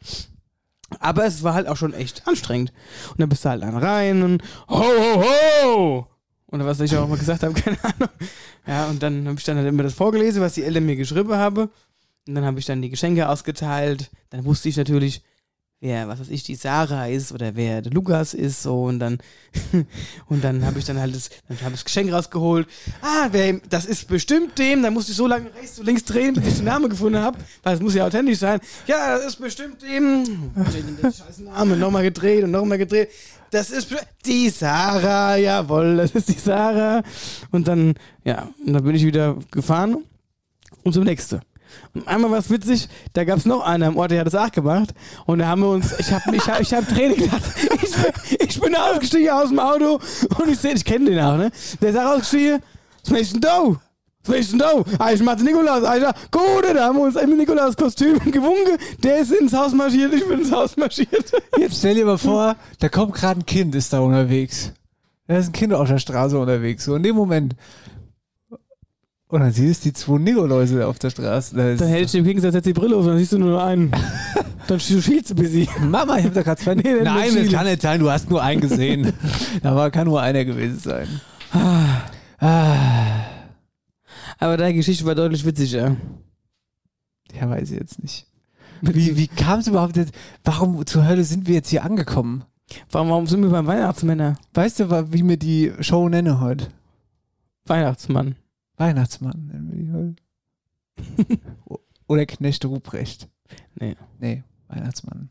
[1.01, 2.73] Aber es war halt auch schon echt anstrengend.
[3.11, 5.25] Und dann bist du halt dann rein und ho, ho,
[5.65, 6.07] ho!
[6.53, 8.09] Oder was ich auch mal gesagt habe, keine Ahnung.
[8.67, 11.35] Ja, und dann habe ich dann halt immer das vorgelesen, was die Eltern mir geschrieben
[11.35, 11.69] haben.
[12.29, 14.11] Und dann habe ich dann die Geschenke ausgeteilt.
[14.31, 15.23] Dann wusste ich natürlich,
[15.81, 18.85] wer, was weiß ich, die Sarah ist oder wer der Lukas ist, so.
[18.85, 19.19] Und dann,
[20.27, 22.67] und dann habe ich dann halt das, dann habe ich das Geschenk rausgeholt.
[23.03, 24.83] Ah, wer, das ist bestimmt dem.
[24.83, 27.39] Dann musste ich so lange rechts und links drehen, bis ich den Namen gefunden habe.
[27.63, 28.61] Weil es muss ja authentisch sein.
[28.87, 30.53] Ja, das ist bestimmt dem.
[31.03, 33.11] Der scheiß Name nochmal gedreht und nochmal gedreht.
[33.51, 33.95] Das ist
[34.25, 37.03] die Sarah, jawohl, das ist die Sarah.
[37.53, 37.95] Und dann,
[38.25, 40.05] ja, und dann bin ich wieder gefahren
[40.83, 41.41] und zum nächsten.
[41.95, 44.35] Und einmal war es witzig, da gab es noch einen am Ort, der hat das
[44.35, 44.95] auch gemacht.
[45.27, 47.43] Und da haben wir uns, ich habe ich hab, ich hab Tränen gedacht.
[47.83, 50.01] Ich, bin- ich bin ausgestiegen aus dem Auto
[50.39, 51.51] und ich sehe, ich kenne den auch, ne?
[51.81, 52.61] Der ist auch ausgestiegen,
[53.05, 53.77] was machst du denn?
[54.27, 54.73] Du denn da?
[54.99, 55.85] Ah, ich mach den Nikolaus.
[55.85, 58.77] Ah, ich sag, gut, da haben wir uns im Nikolaus-Kostüm gewunken.
[59.03, 61.33] Der ist ins Haus marschiert, ich bin ins Haus marschiert.
[61.59, 64.73] Jetzt stell dir mal vor, da kommt gerade ein Kind, ist da unterwegs.
[65.29, 66.85] Da ist ein Kind auf der Straße unterwegs.
[66.85, 67.55] So in dem Moment.
[69.29, 71.57] Und dann siehst du die zwei Nikoläuse auf der Straße.
[71.57, 73.91] Da Dann hätte ich dem Gegensatz jetzt die Brille auf, dann siehst du nur einen.
[74.69, 75.69] Dann schielst du bisschen.
[75.89, 76.75] Mama, ich hab da gerade zwei.
[76.75, 79.13] Nee, Nein, das kann nicht sein, du hast nur einen gesehen.
[79.63, 81.07] da war, kann nur einer gewesen sein.
[81.53, 82.03] Ah,
[84.39, 85.97] Aber deine Geschichte war deutlich witziger.
[87.35, 88.27] ja, weiß ich jetzt nicht.
[88.83, 90.13] Wie, wie kam es überhaupt jetzt?
[90.45, 92.45] Warum zur Hölle sind wir jetzt hier angekommen?
[92.91, 94.37] Warum, warum sind wir beim Weihnachtsmänner?
[94.53, 96.69] Weißt du, wie mir die Show nenne heute?
[97.65, 98.37] Weihnachtsmann.
[98.77, 99.93] Weihnachtsmann nennen wir die
[101.27, 101.41] heute.
[102.07, 103.29] Oder Knecht Ruprecht.
[103.75, 103.97] Nee.
[104.21, 105.31] Nee, Weihnachtsmann.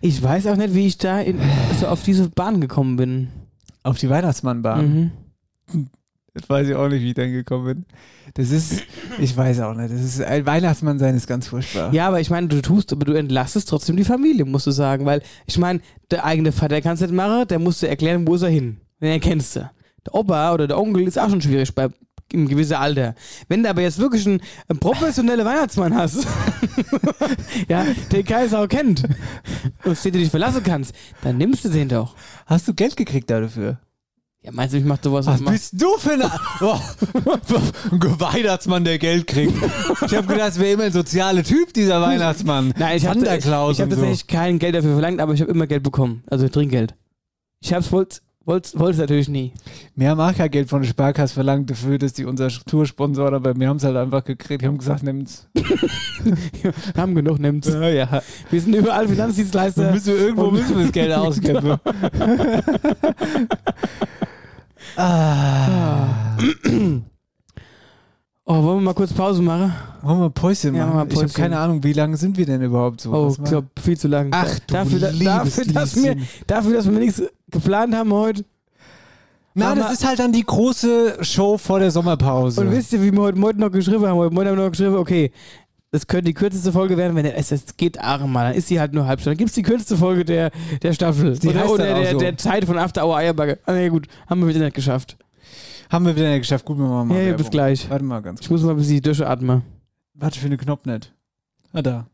[0.00, 1.38] Ich weiß auch nicht, wie ich da in,
[1.78, 3.28] so auf diese Bahn gekommen bin.
[3.82, 5.12] Auf die Weihnachtsmannbahn.
[5.72, 5.88] Mhm.
[6.36, 7.84] Das weiß ich auch nicht, wie ich dann gekommen bin.
[8.34, 8.82] Das ist,
[9.18, 9.90] ich weiß auch nicht.
[9.90, 11.94] Das ist, ein Weihnachtsmann sein ist ganz furchtbar.
[11.94, 15.06] Ja, aber ich meine, du tust, aber du entlastest trotzdem die Familie, musst du sagen.
[15.06, 15.80] Weil, ich meine,
[16.10, 18.76] der eigene Vater kann es nicht machen, der musst du erklären, wo ist er hin.
[19.00, 19.70] Den erkennst du.
[20.04, 21.88] Der Opa oder der Onkel ist auch schon schwierig bei
[22.30, 23.14] im gewissen Alter.
[23.48, 26.26] Wenn du aber jetzt wirklich einen, einen professionellen Weihnachtsmann hast,
[27.68, 29.04] ja, den Sau kennt
[29.84, 32.14] und auf den du dich verlassen kannst, dann nimmst du den doch.
[32.44, 33.78] Hast du Geld gekriegt dafür?
[34.46, 36.30] Ja, meinst du, ich mach sowas Was bist du für eine,
[36.60, 36.78] oh,
[37.90, 39.52] ein Weihnachtsmann, der Geld kriegt?
[40.06, 42.72] Ich habe gedacht, es wäre immer ein sozialer Typ, dieser Weihnachtsmann.
[42.78, 44.00] Nein, ich habe Santa ich, Claus ich hab und so.
[44.02, 46.22] tatsächlich kein Geld dafür verlangt, aber ich habe immer Geld bekommen.
[46.30, 46.94] Also Trinkgeld.
[47.60, 49.52] Ich hab's wollte wollte es natürlich nie.
[49.96, 53.56] Wir haben auch kein Geld von der Sparkasse verlangt dafür, dass die unser Toursponsor, aber
[53.56, 54.62] wir haben es halt einfach gekriegt.
[54.62, 55.48] Wir haben gesagt, nimmt's.
[55.52, 57.66] Wir haben genug, nimmt's.
[57.66, 58.22] Ja, ja.
[58.48, 59.86] Wir sind überall Finanzdienstleister.
[59.86, 61.80] Wir müssen irgendwo Und- müssen wir das Geld ausgeben.
[64.96, 66.36] Ah.
[68.48, 69.74] Oh, wollen wir mal kurz Pause machen?
[70.02, 70.96] Wollen wir Päuschen Ja, machen?
[70.96, 71.42] machen wir Ich habe Päuschen.
[71.42, 73.12] keine Ahnung, wie lange sind wir denn überhaupt so?
[73.12, 74.28] Oh, ich glaube, viel zu lang.
[74.30, 76.16] Ach, du dafür, da- dafür, dass wir,
[76.46, 78.44] dafür, dass wir nichts geplant haben heute.
[79.58, 82.60] Na, das ist halt dann die große Show vor der Sommerpause.
[82.60, 84.16] Und wisst ihr, wie wir heute Morgen noch geschrieben haben?
[84.18, 85.32] Heute Morgen haben wir noch geschrieben, okay,
[85.96, 88.78] das könnte die kürzeste Folge werden, wenn es, es geht auch mal, dann ist sie
[88.78, 89.34] halt nur halb Stunde.
[89.34, 90.50] Dann gibt es die kürzeste Folge der,
[90.82, 91.38] der Staffel.
[91.38, 92.18] Die oder oder der, so.
[92.18, 93.58] der Zeit von After Hour Eierbacke.
[93.64, 95.16] Ah, nee, gut, haben wir wieder nicht geschafft.
[95.88, 96.66] Haben wir wieder nicht geschafft.
[96.66, 97.88] Gut, wir machen mal Ja, ja, bis gleich.
[97.88, 99.62] Warte mal ganz Ich muss mal ein bisschen durchatmen.
[100.12, 101.14] Warte für den Knopf nicht.
[101.72, 102.06] Ah, da.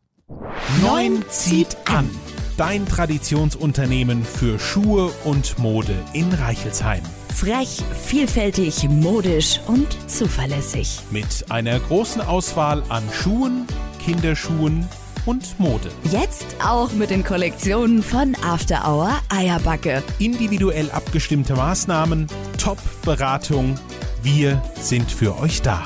[0.81, 2.09] Neun zieht an.
[2.57, 7.03] Dein Traditionsunternehmen für Schuhe und Mode in Reichelsheim.
[7.35, 11.01] Frech, vielfältig, modisch und zuverlässig.
[11.11, 13.67] Mit einer großen Auswahl an Schuhen,
[14.05, 14.87] Kinderschuhen
[15.27, 15.91] und Mode.
[16.11, 20.03] Jetzt auch mit den Kollektionen von After Hour Eierbacke.
[20.19, 22.27] Individuell abgestimmte Maßnahmen,
[22.59, 23.75] Top-Beratung.
[24.23, 25.83] Wir sind für euch da.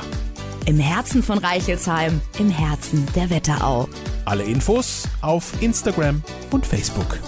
[0.66, 3.88] Im Herzen von Reichelsheim, im Herzen der Wetterau.
[4.24, 7.18] Alle Infos auf Instagram und Facebook.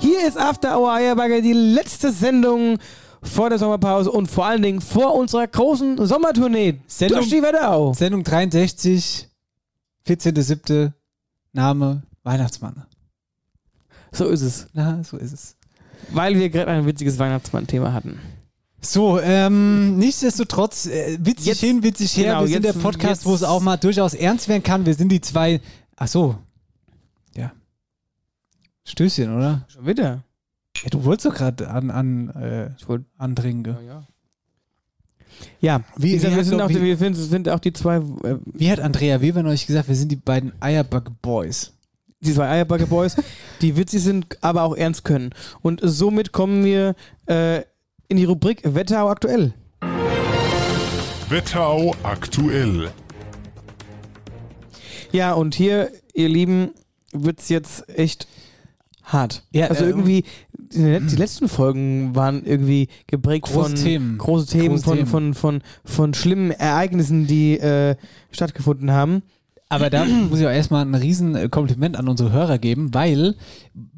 [0.00, 2.78] Hier ist After Hour Eierbacke, die letzte Sendung
[3.22, 6.78] vor der Sommerpause und vor allen Dingen vor unserer großen Sommertournee.
[6.86, 7.92] Sendung- durch die Wetterau.
[7.94, 9.28] Sendung 63,
[10.06, 10.92] 14.07.
[11.52, 12.84] Name Weihnachtsmann.
[14.12, 14.68] So ist es.
[14.72, 15.56] Na, so ist es.
[16.10, 18.18] Weil wir gerade ein witziges Weihnachtsmann-Thema hatten.
[18.80, 22.26] So, ähm, nichtsdestotrotz, äh, witzig Jetzt- hin, witzig her.
[22.34, 24.86] genau, wir sind jetzt- der Podcast, wo es auch mal durchaus ernst werden kann.
[24.86, 25.60] Wir sind die zwei.
[25.96, 26.36] Ach so.
[27.34, 27.50] Ja.
[28.84, 29.66] Stößchen, oder?
[29.68, 30.22] Schon wieder.
[30.82, 33.04] Ja, du wolltest doch gerade an, an, äh, Ich wollte.
[33.16, 33.76] andringen.
[35.60, 38.38] Ja, Wie- wie, gesagt, wir sind, auch, wie- wir sind, sind auch die zwei, äh,
[38.46, 41.72] Wie hat Andrea Weber euch gesagt, wir sind die beiden Eierbacke Boys.
[42.20, 43.14] die zwei Eierbacke Boys,
[43.62, 45.30] die witzig sind, aber auch ernst können.
[45.62, 47.58] Und somit kommen wir äh,
[48.08, 49.54] in die Rubrik Wetterau aktuell.
[51.28, 52.90] Wetterau aktuell.
[55.12, 56.70] Ja, und hier, ihr Lieben,
[57.12, 58.26] wird's jetzt echt
[59.04, 59.44] hart.
[59.52, 60.24] Ja, also äh, irgendwie,
[60.72, 64.18] die, letzten Folgen waren irgendwie geprägt Große von Themen.
[64.18, 65.06] große Themen, Große von, Themen.
[65.06, 67.96] Von, von, von schlimmen Ereignissen, die äh,
[68.30, 69.22] stattgefunden haben.
[69.68, 73.34] Aber da muss ich auch erstmal ein riesen äh, Kompliment an unsere Hörer geben, weil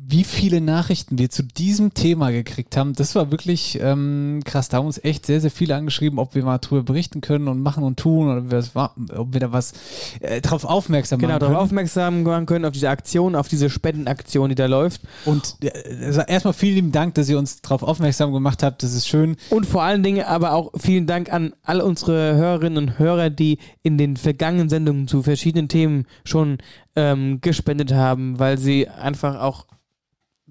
[0.02, 4.68] wie viele Nachrichten wir zu diesem Thema gekriegt haben, das war wirklich ähm, krass.
[4.68, 7.62] Da haben uns echt sehr, sehr viele angeschrieben, ob wir mal drüber berichten können und
[7.62, 9.72] machen und tun oder ob wir, das, ob wir da was
[10.20, 11.64] äh, drauf aufmerksam Genau, machen darauf können.
[11.64, 15.02] aufmerksam machen können, auf diese Aktion, auf diese Spendenaktion, die da läuft.
[15.26, 15.70] Und äh,
[16.06, 18.82] also erstmal vielen lieben Dank, dass ihr uns darauf aufmerksam gemacht habt.
[18.82, 19.36] Das ist schön.
[19.50, 23.58] Und vor allen Dingen aber auch vielen Dank an all unsere Hörerinnen und Hörer, die
[23.82, 26.58] in den vergangenen Sendungen zu verschiedenen Themen schon
[26.96, 29.66] ähm, gespendet haben, weil sie einfach auch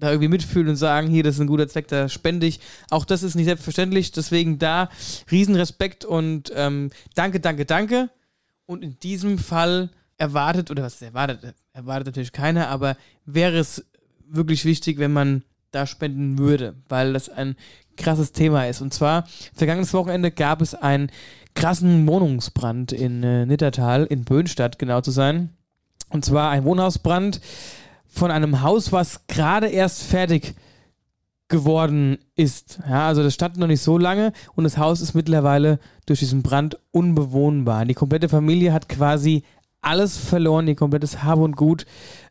[0.00, 2.60] da irgendwie mitfühlen und sagen, hier, das ist ein guter Zweck, da spende ich.
[2.90, 4.88] Auch das ist nicht selbstverständlich, deswegen da
[5.30, 8.10] Riesenrespekt und ähm, danke, danke, danke.
[8.66, 13.84] Und in diesem Fall erwartet, oder was ist erwartet, erwartet natürlich keiner, aber wäre es
[14.28, 17.56] wirklich wichtig, wenn man da spenden würde, weil das ein
[17.96, 18.80] krasses Thema ist.
[18.80, 21.10] Und zwar, vergangenes Wochenende gab es einen
[21.54, 25.50] krassen Wohnungsbrand in äh, Nittertal, in Böhnstadt genau zu sein.
[26.08, 27.40] Und zwar ein Wohnhausbrand
[28.10, 30.54] von einem Haus, was gerade erst fertig
[31.48, 32.80] geworden ist.
[32.88, 36.42] Ja, also das stand noch nicht so lange und das Haus ist mittlerweile durch diesen
[36.42, 37.84] Brand unbewohnbar.
[37.84, 39.42] Die komplette Familie hat quasi
[39.82, 41.86] alles verloren, ihr komplettes Hab und Gut,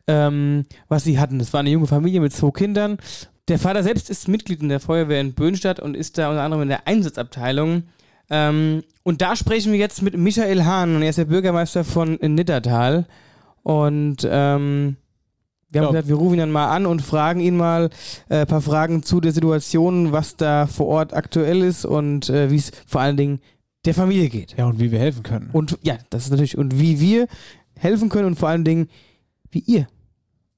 [0.06, 1.38] ähm, was sie hatten.
[1.38, 2.98] Das war eine junge Familie mit zwei Kindern.
[3.48, 6.62] Der Vater selbst ist Mitglied in der Feuerwehr in Böhnstadt und ist da unter anderem
[6.62, 7.84] in der Einsatzabteilung.
[8.30, 12.14] Ähm, und da sprechen wir jetzt mit Michael Hahn und er ist der Bürgermeister von
[12.22, 13.06] Nittertal.
[13.62, 14.96] Und ähm,
[15.70, 15.90] wir haben Ja.
[15.92, 17.90] gesagt, wir rufen ihn dann mal an und fragen ihn mal
[18.28, 22.50] äh, ein paar Fragen zu der Situation, was da vor Ort aktuell ist und äh,
[22.50, 23.40] wie es vor allen Dingen
[23.86, 24.56] der Familie geht.
[24.58, 25.50] Ja, und wie wir helfen können.
[25.52, 27.26] Und ja, das ist natürlich, und wie wir
[27.78, 28.88] helfen können und vor allen Dingen,
[29.50, 29.88] wie ihr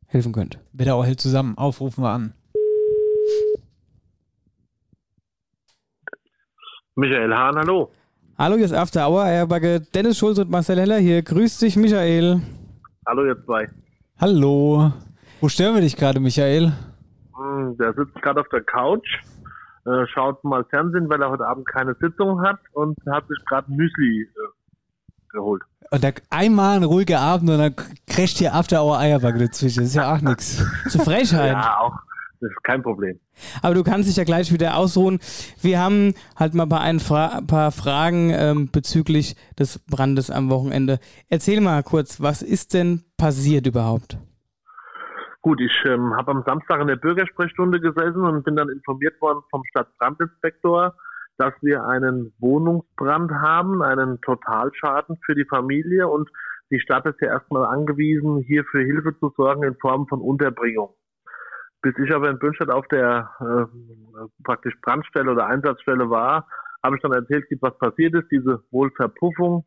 [0.06, 0.58] helfen könnt.
[0.72, 1.56] Wetterau hält zusammen.
[1.56, 2.32] Aufrufen wir an.
[6.94, 7.90] Michael Hahn, hallo.
[8.38, 11.22] Hallo, hier ist After Hour, Eierbacke, Dennis Schulz und Marcel Heller hier.
[11.22, 12.40] Grüß dich, Michael.
[13.06, 13.68] Hallo, ihr zwei.
[14.22, 14.92] Hallo.
[15.40, 16.72] Wo stören wir dich gerade, Michael?
[17.36, 19.18] Hm, Der sitzt gerade auf der Couch,
[19.84, 23.68] äh, schaut mal Fernsehen, weil er heute Abend keine Sitzung hat und hat sich gerade
[23.72, 24.28] Müsli äh,
[25.32, 25.62] geholt.
[25.90, 27.74] Und da einmal ein ruhiger Abend und dann
[28.06, 29.80] crasht hier After Hour Eierbacke dazwischen.
[29.80, 30.64] Das ist ja auch nichts.
[30.88, 31.54] Zu Frechheit.
[31.54, 31.98] Ja, auch.
[32.42, 33.20] Das ist kein Problem.
[33.62, 35.20] Aber du kannst dich ja gleich wieder ausruhen.
[35.60, 40.98] Wir haben halt mal ein, Fra paar Fragen ähm, bezüglich des Brandes am Wochenende.
[41.30, 44.18] Erzähl mal kurz, was ist denn passiert überhaupt?
[45.40, 49.42] Gut, ich ähm, habe am Samstag in der Bürgersprechstunde gesessen und bin dann informiert worden
[49.48, 50.96] vom Stadtbrandinspektor,
[51.38, 56.28] dass wir einen Wohnungsbrand haben, einen Totalschaden für die Familie und
[56.72, 60.94] die Stadt ist ja erstmal angewiesen, hier für Hilfe zu sorgen in Form von Unterbringung.
[61.82, 66.46] Bis ich aber in Bünstadt auf der äh, praktisch Brandstelle oder Einsatzstelle war,
[66.82, 69.64] habe ich dann erzählt, was passiert ist, diese Wohlverpuffung.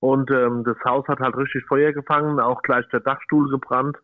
[0.00, 3.96] Und ähm, das Haus hat halt richtig Feuer gefangen, auch gleich der Dachstuhl gebrannt.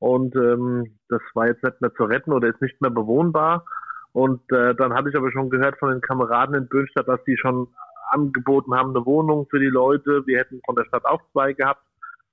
[0.00, 3.64] Und ähm, das war jetzt nicht mehr zu retten oder ist nicht mehr bewohnbar.
[4.12, 7.36] Und äh, dann hatte ich aber schon gehört von den Kameraden in Böhnstadt, dass die
[7.36, 7.68] schon
[8.10, 10.26] angeboten haben, eine Wohnung für die Leute.
[10.26, 11.82] Wir hätten von der Stadt auch zwei gehabt,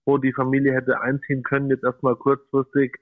[0.05, 2.99] wo die Familie hätte einziehen können, jetzt erstmal kurzfristig.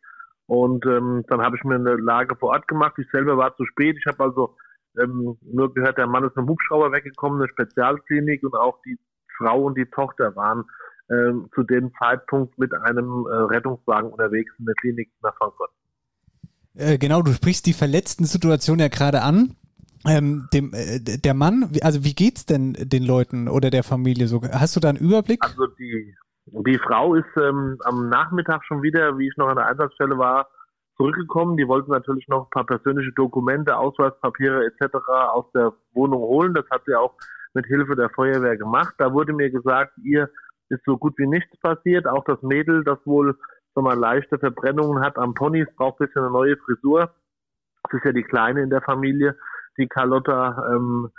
[0.49, 2.95] Und ähm, dann habe ich mir eine Lage vor Ort gemacht.
[2.97, 3.97] Ich selber war zu spät.
[3.99, 4.55] Ich habe also
[4.99, 8.97] ähm, nur gehört, der Mann ist mit dem Hubschrauber weggekommen, eine Spezialklinik und auch die
[9.37, 10.65] Frau und die Tochter waren
[11.11, 15.69] ähm, zu dem Zeitpunkt mit einem äh, Rettungswagen unterwegs in der Klinik nach Frankfurt.
[16.73, 19.55] Äh, genau, du sprichst die verletzten Situation ja gerade an.
[20.07, 24.41] Ähm, dem, äh, der Mann, also wie geht's denn den Leuten oder der Familie so?
[24.41, 25.43] Hast du da einen Überblick?
[25.43, 26.15] Also die,
[26.51, 30.49] die Frau ist ähm, am Nachmittag schon wieder, wie ich noch an der Einsatzstelle war,
[30.97, 31.57] zurückgekommen.
[31.57, 34.95] Die wollten natürlich noch ein paar persönliche Dokumente, Ausweispapiere etc.
[35.31, 36.53] aus der Wohnung holen.
[36.53, 37.15] Das hat sie auch
[37.53, 38.93] mit Hilfe der Feuerwehr gemacht.
[38.97, 40.29] Da wurde mir gesagt, ihr
[40.69, 42.07] ist so gut wie nichts passiert.
[42.07, 43.37] Auch das Mädel, das wohl
[43.75, 47.13] so mal leichte Verbrennungen hat am Ponys, braucht ein bisschen eine neue Frisur.
[47.83, 49.37] Das ist ja die Kleine in der Familie,
[49.77, 50.69] die Carlotta.
[50.71, 51.09] Ähm,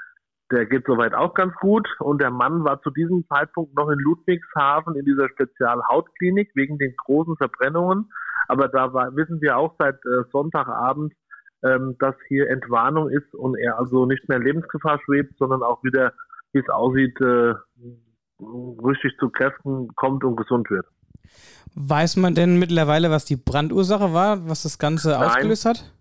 [0.50, 1.88] der geht soweit auch ganz gut.
[2.00, 6.94] Und der Mann war zu diesem Zeitpunkt noch in Ludwigshafen in dieser Spezialhautklinik wegen den
[6.96, 8.10] großen Verbrennungen.
[8.48, 11.12] Aber da war, wissen wir auch seit äh, Sonntagabend,
[11.62, 15.82] ähm, dass hier Entwarnung ist und er also nicht mehr in Lebensgefahr schwebt, sondern auch
[15.84, 16.12] wieder,
[16.52, 17.54] wie es aussieht, äh,
[18.84, 20.86] richtig zu Kräften kommt und gesund wird.
[21.74, 25.22] Weiß man denn mittlerweile, was die Brandursache war, was das Ganze Nein.
[25.22, 25.92] ausgelöst hat?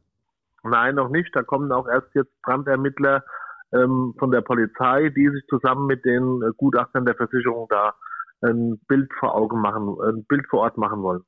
[0.64, 1.36] Nein, noch nicht.
[1.36, 3.24] Da kommen auch erst jetzt Brandermittler
[3.74, 7.94] ähm, von der Polizei, die sich zusammen mit den äh, Gutachtern der Versicherung da
[8.42, 11.22] ein Bild vor Augen machen, ein Bild vor Ort machen wollen.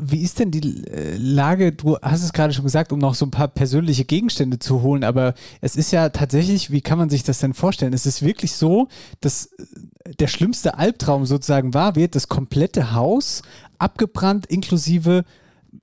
[0.00, 1.72] Wie ist denn die äh, Lage?
[1.72, 5.04] Du hast es gerade schon gesagt, um noch so ein paar persönliche Gegenstände zu holen,
[5.04, 7.92] aber es ist ja tatsächlich, wie kann man sich das denn vorstellen?
[7.92, 8.88] Es ist wirklich so,
[9.20, 13.42] dass äh, der schlimmste Albtraum sozusagen wahr wird, das komplette Haus
[13.78, 15.24] abgebrannt, inklusive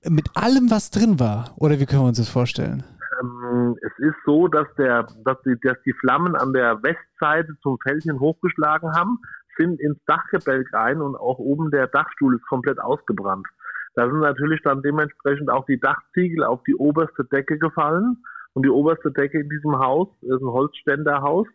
[0.08, 1.54] mit allem, was drin war.
[1.56, 2.82] Oder wie können wir uns das vorstellen?
[3.20, 7.78] Ähm, es ist so, dass, der, dass, die, dass die Flammen an der Westseite zum
[7.82, 9.18] Felsen hochgeschlagen haben,
[9.56, 13.46] sind ins Dachgebälk rein und auch oben der Dachstuhl ist komplett ausgebrannt.
[13.94, 18.22] Da sind natürlich dann dementsprechend auch die Dachziegel auf die oberste Decke gefallen.
[18.54, 21.46] Und die oberste Decke in diesem Haus ist ein Holzständerhaus,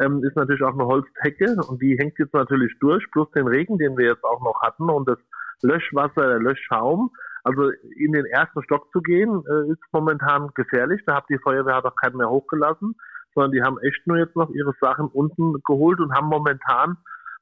[0.00, 3.78] ähm, ist natürlich auch eine Holzdecke und die hängt jetzt natürlich durch, plus den Regen,
[3.78, 5.18] den wir jetzt auch noch hatten und das
[5.62, 7.10] Löschwasser, der Löschschaum.
[7.42, 11.00] Also in den ersten Stock zu gehen, äh, ist momentan gefährlich.
[11.06, 12.94] Da hat die Feuerwehr hat auch keinen mehr hochgelassen,
[13.34, 16.96] sondern die haben echt nur jetzt noch ihre Sachen unten geholt und haben momentan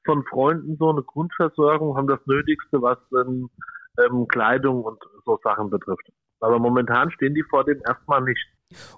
[0.05, 3.49] von Freunden so eine Grundversorgung, haben das Nötigste, was ähm,
[3.99, 6.09] ähm, Kleidung und so Sachen betrifft.
[6.39, 8.45] Aber momentan stehen die vor dem erstmal nicht.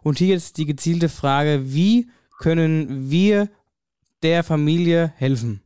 [0.04, 3.49] Und hier jetzt die gezielte Frage, wie können wir
[4.22, 5.64] der Familie helfen?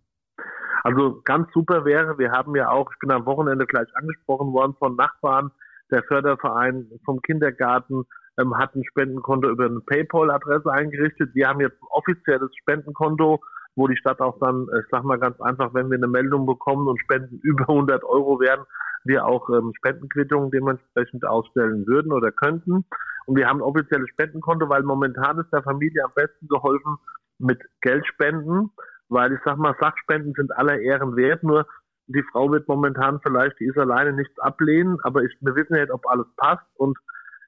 [0.85, 4.75] Also ganz super wäre, wir haben ja auch, ich bin am Wochenende gleich angesprochen worden
[4.77, 5.49] von Nachbarn,
[5.89, 8.03] der Förderverein vom Kindergarten
[8.39, 11.33] ähm, hat ein Spendenkonto über eine PayPal-Adresse eingerichtet.
[11.33, 13.41] Wir haben jetzt ein offizielles Spendenkonto,
[13.75, 16.87] wo die Stadt auch dann, ich sag mal ganz einfach, wenn wir eine Meldung bekommen
[16.87, 18.65] und Spenden über 100 Euro werden,
[19.05, 22.85] wir auch ähm, Spendenquittungen dementsprechend ausstellen würden oder könnten.
[23.25, 26.97] Und wir haben ein offizielles Spendenkonto, weil momentan ist der Familie am besten geholfen
[27.39, 28.69] mit Geldspenden,
[29.09, 31.65] weil ich sag mal, Sachspenden sind aller Ehren wert, nur
[32.07, 35.81] die Frau wird momentan vielleicht, die ist alleine nichts ablehnen, aber ich, wir wissen ja
[35.81, 36.97] nicht, ob alles passt und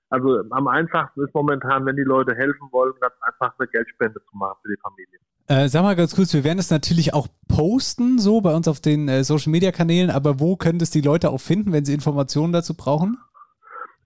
[0.10, 4.38] also am einfachsten ist momentan, wenn die Leute helfen wollen, ganz einfach eine Geldspende zu
[4.38, 5.20] machen für die Familie.
[5.50, 8.80] Äh, sag mal ganz kurz, wir werden es natürlich auch posten, so bei uns auf
[8.80, 11.94] den äh, Social Media Kanälen, aber wo können es die Leute auch finden, wenn sie
[11.94, 13.18] Informationen dazu brauchen?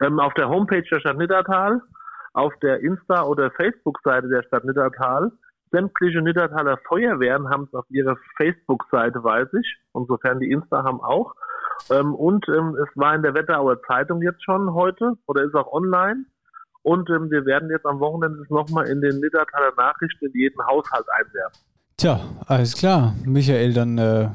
[0.02, 1.82] Ähm, auf der Homepage der Stadt Niddertal,
[2.34, 5.32] auf der Insta- oder Facebook-Seite der Stadt Niddertal.
[5.72, 11.34] Sämtliche Niddertaler Feuerwehren haben es auf ihrer Facebook-Seite, weiß ich, insofern die Insta haben auch.
[11.90, 15.72] Ähm, und ähm, es war in der Wetterauer Zeitung jetzt schon heute oder ist auch
[15.72, 16.26] online.
[16.84, 21.06] Und ähm, wir werden jetzt am Wochenende nochmal in den Niddertaler Nachrichten in jeden Haushalt
[21.20, 21.60] einwerfen.
[21.98, 23.14] Tja, alles klar.
[23.26, 24.30] Michael, dann äh,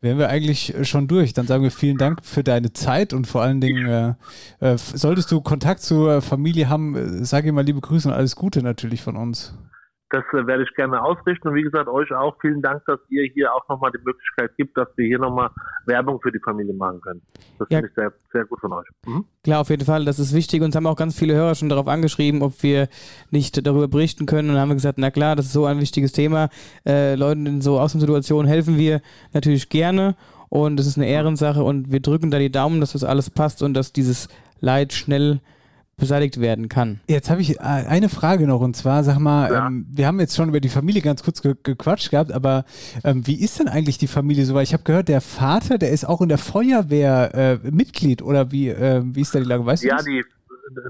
[0.00, 1.32] wären wir eigentlich schon durch.
[1.32, 4.14] Dann sagen wir vielen Dank für deine Zeit und vor allen Dingen, äh,
[4.60, 8.62] äh, solltest du Kontakt zur Familie haben, äh, sage mal liebe Grüße und alles Gute
[8.62, 9.54] natürlich von uns.
[10.12, 11.48] Das äh, werde ich gerne ausrichten.
[11.48, 14.76] Und wie gesagt, euch auch vielen Dank, dass ihr hier auch nochmal die Möglichkeit gibt,
[14.76, 15.50] dass wir hier nochmal
[15.86, 17.22] Werbung für die Familie machen können.
[17.58, 17.78] Das Ja.
[17.78, 18.86] finde ich sehr, sehr gut von euch.
[19.06, 19.24] Mhm.
[19.44, 20.62] Klar, auf jeden Fall, das ist wichtig.
[20.62, 22.88] Uns haben auch ganz viele Hörer schon darauf angeschrieben, ob wir
[23.30, 24.50] nicht darüber berichten können.
[24.50, 26.48] Und haben wir gesagt, na klar, das ist so ein wichtiges Thema.
[26.84, 29.02] Äh, Leuten in so Außensituationen helfen wir
[29.32, 30.16] natürlich gerne.
[30.48, 31.62] Und es ist eine Ehrensache.
[31.62, 35.40] Und wir drücken da die Daumen, dass das alles passt und dass dieses Leid schnell
[36.00, 37.00] beseitigt werden kann.
[37.06, 40.36] Jetzt habe ich äh, eine Frage noch und zwar, sag mal, ähm, wir haben jetzt
[40.36, 42.64] schon über die Familie ganz kurz ge gequatscht gehabt, aber
[43.04, 44.54] ähm, wie ist denn eigentlich die Familie so?
[44.54, 48.50] Weil ich habe gehört, der Vater, der ist auch in der Feuerwehr äh, Mitglied oder
[48.50, 49.64] wie, äh, wie ist da die Lage?
[49.64, 50.24] Weißt du Ja, die,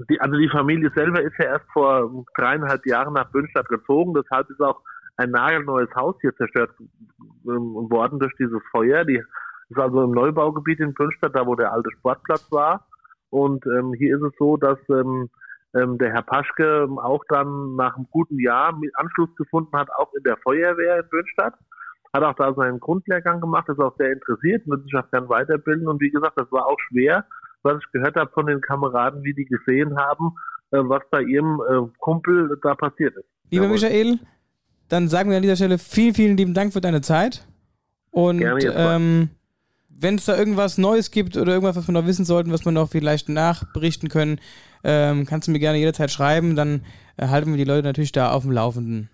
[0.09, 4.13] die, also die Familie selber ist ja erst vor dreieinhalb Jahren nach Bünstadt gezogen.
[4.13, 4.79] Deshalb ist auch
[5.17, 6.71] ein nagelneues Haus hier zerstört
[7.45, 9.03] ähm, worden durch dieses Feuer.
[9.05, 9.21] Die
[9.69, 12.85] ist also im Neubaugebiet in Bünstadt, da wo der alte Sportplatz war.
[13.31, 15.29] Und ähm, hier ist es so, dass ähm,
[15.73, 20.23] ähm, der Herr Paschke auch dann nach einem guten Jahr Anschluss gefunden hat, auch in
[20.23, 21.53] der Feuerwehr in Bünstadt.
[22.13, 25.87] Hat auch da seinen Grundlehrgang gemacht, ist auch sehr interessiert, wird sich auch gern weiterbilden.
[25.87, 27.25] Und wie gesagt, das war auch schwer,
[27.63, 30.35] was ich gehört habe von den Kameraden, wie die gesehen haben,
[30.71, 33.25] äh, was bei ihrem äh, Kumpel da passiert ist.
[33.49, 34.19] Lieber Michael,
[34.89, 37.47] dann sagen wir an dieser Stelle vielen, vielen lieben Dank für deine Zeit.
[38.11, 39.29] Und ähm,
[40.01, 42.71] wenn es da irgendwas Neues gibt oder irgendwas, was wir noch wissen sollten, was wir
[42.71, 44.39] noch vielleicht nachberichten können,
[44.83, 46.55] ähm, kannst du mir gerne jederzeit schreiben.
[46.55, 46.81] Dann
[47.17, 49.09] äh, halten wir die Leute natürlich da auf dem Laufenden.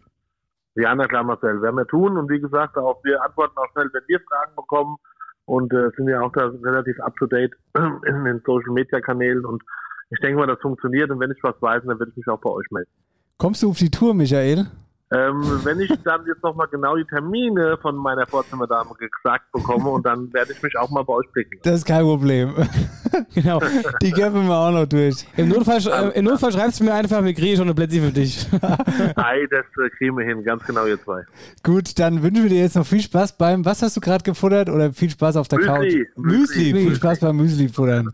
[0.76, 2.18] Ja, na klar, Marcel, werden wir tun.
[2.18, 4.98] Und wie gesagt, auch wir antworten auch schnell, wenn wir Fragen bekommen.
[5.46, 7.54] Und äh, sind ja auch da relativ up-to-date
[8.06, 9.46] in den Social-Media-Kanälen.
[9.46, 9.64] Und
[10.10, 11.10] ich denke mal, das funktioniert.
[11.10, 12.92] Und wenn ich was weiß, dann werde ich mich auch bei euch melden.
[13.38, 14.68] Kommst du auf die Tour, Michael?
[15.10, 20.06] Ähm, wenn ich dann jetzt nochmal genau die Termine von meiner Vorzimmerdame gesagt bekomme und
[20.06, 21.60] dann werde ich mich auch mal bei euch blicken.
[21.64, 22.54] Das ist kein Problem.
[23.34, 23.62] genau.
[24.02, 25.26] Die kämpfen wir auch noch durch.
[25.38, 28.12] Im Notfall, äh, im Notfall schreibst du mir einfach, wir kriegen schon eine Plätzchen für
[28.12, 28.46] dich.
[29.16, 31.24] Ei, das äh, kriegen wir hin, ganz genau ihr zwei.
[31.64, 34.70] Gut, dann wünschen wir dir jetzt noch viel Spaß beim, was hast du gerade gefuttert
[34.70, 35.72] oder viel Spaß auf der Müsli.
[35.72, 36.18] Couch?
[36.18, 36.74] Müsli, Müsli.
[36.74, 38.12] viel Spaß beim Müsli futtern.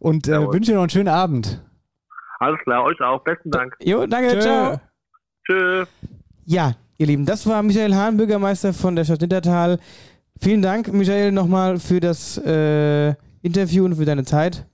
[0.00, 1.62] Und äh, wünsche dir noch einen schönen Abend.
[2.40, 3.22] Alles klar, euch auch.
[3.22, 3.76] Besten Dank.
[3.80, 4.40] Jo, danke, Tschö.
[4.40, 4.80] ciao.
[5.46, 5.84] Tschö.
[6.52, 9.78] Ja, ihr Lieben, das war Michael Hahn, Bürgermeister von der Stadt Nittertal.
[10.38, 14.66] Vielen Dank, Michael, nochmal für das äh, Interview und für deine Zeit.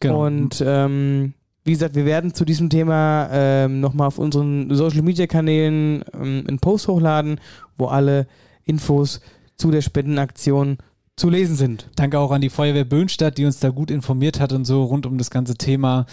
[0.00, 0.26] Genau.
[0.26, 5.28] Und ähm, wie gesagt, wir werden zu diesem Thema ähm, nochmal auf unseren Social Media
[5.28, 7.40] Kanälen ähm, einen Post hochladen,
[7.76, 8.26] wo alle
[8.64, 9.20] Infos
[9.56, 10.78] zu der Spendenaktion
[11.14, 11.90] zu lesen sind.
[11.94, 15.06] Danke auch an die Feuerwehr Böhnstadt, die uns da gut informiert hat und so rund
[15.06, 16.06] um das ganze Thema.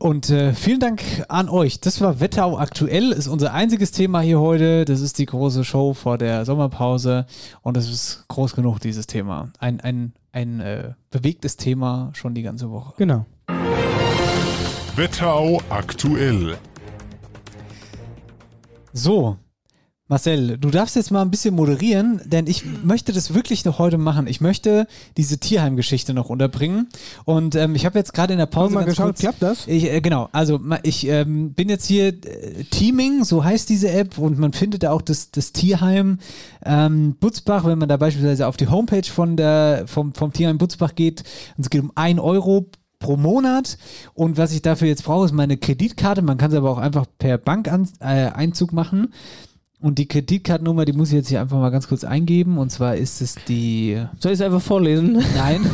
[0.00, 1.78] Und äh, vielen Dank an euch.
[1.78, 4.86] Das war Wetterau aktuell, ist unser einziges Thema hier heute.
[4.86, 7.26] Das ist die große Show vor der Sommerpause
[7.60, 9.50] und es ist groß genug, dieses Thema.
[9.58, 12.94] Ein, ein, ein äh, bewegtes Thema schon die ganze Woche.
[12.96, 13.26] Genau.
[14.96, 16.56] Wetterau aktuell.
[18.94, 19.36] So,
[20.10, 23.96] Marcel, du darfst jetzt mal ein bisschen moderieren, denn ich möchte das wirklich noch heute
[23.96, 24.26] machen.
[24.26, 26.88] Ich möchte diese Tierheim-Geschichte noch unterbringen.
[27.24, 29.68] Und ähm, ich habe jetzt gerade in der Pause mal ganz geschaut, kurz, klappt das?
[29.68, 34.18] Ich, äh, genau, also ich ähm, bin jetzt hier äh, Teaming, so heißt diese App,
[34.18, 36.18] und man findet da auch das, das Tierheim
[36.64, 40.96] ähm, Butzbach, wenn man da beispielsweise auf die Homepage von der, vom, vom Tierheim Butzbach
[40.96, 41.22] geht,
[41.56, 42.66] und es geht um 1 Euro
[42.98, 43.78] pro Monat
[44.14, 46.20] und was ich dafür jetzt brauche, ist meine Kreditkarte.
[46.20, 49.14] Man kann es aber auch einfach per Bankeinzug äh, Einzug machen.
[49.80, 52.58] Und die Kreditkartennummer, die muss ich jetzt hier einfach mal ganz kurz eingeben.
[52.58, 54.02] Und zwar ist es die.
[54.18, 55.24] Soll ich es einfach vorlesen?
[55.34, 55.64] Nein.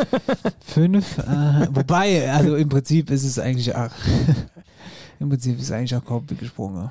[0.60, 1.18] Fünf.
[1.18, 3.90] Äh, wobei, also im Prinzip ist es eigentlich auch.
[5.20, 6.90] Im Prinzip ist es eigentlich auch kaum gesprungen.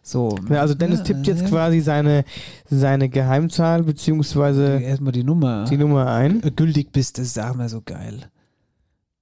[0.00, 0.36] So.
[0.48, 2.24] Ja, also Dennis tippt jetzt quasi seine,
[2.70, 5.64] seine Geheimzahl beziehungsweise erstmal die Nummer.
[5.64, 6.40] die Nummer ein.
[6.54, 8.30] Gültig bist, das ist auch mal so geil.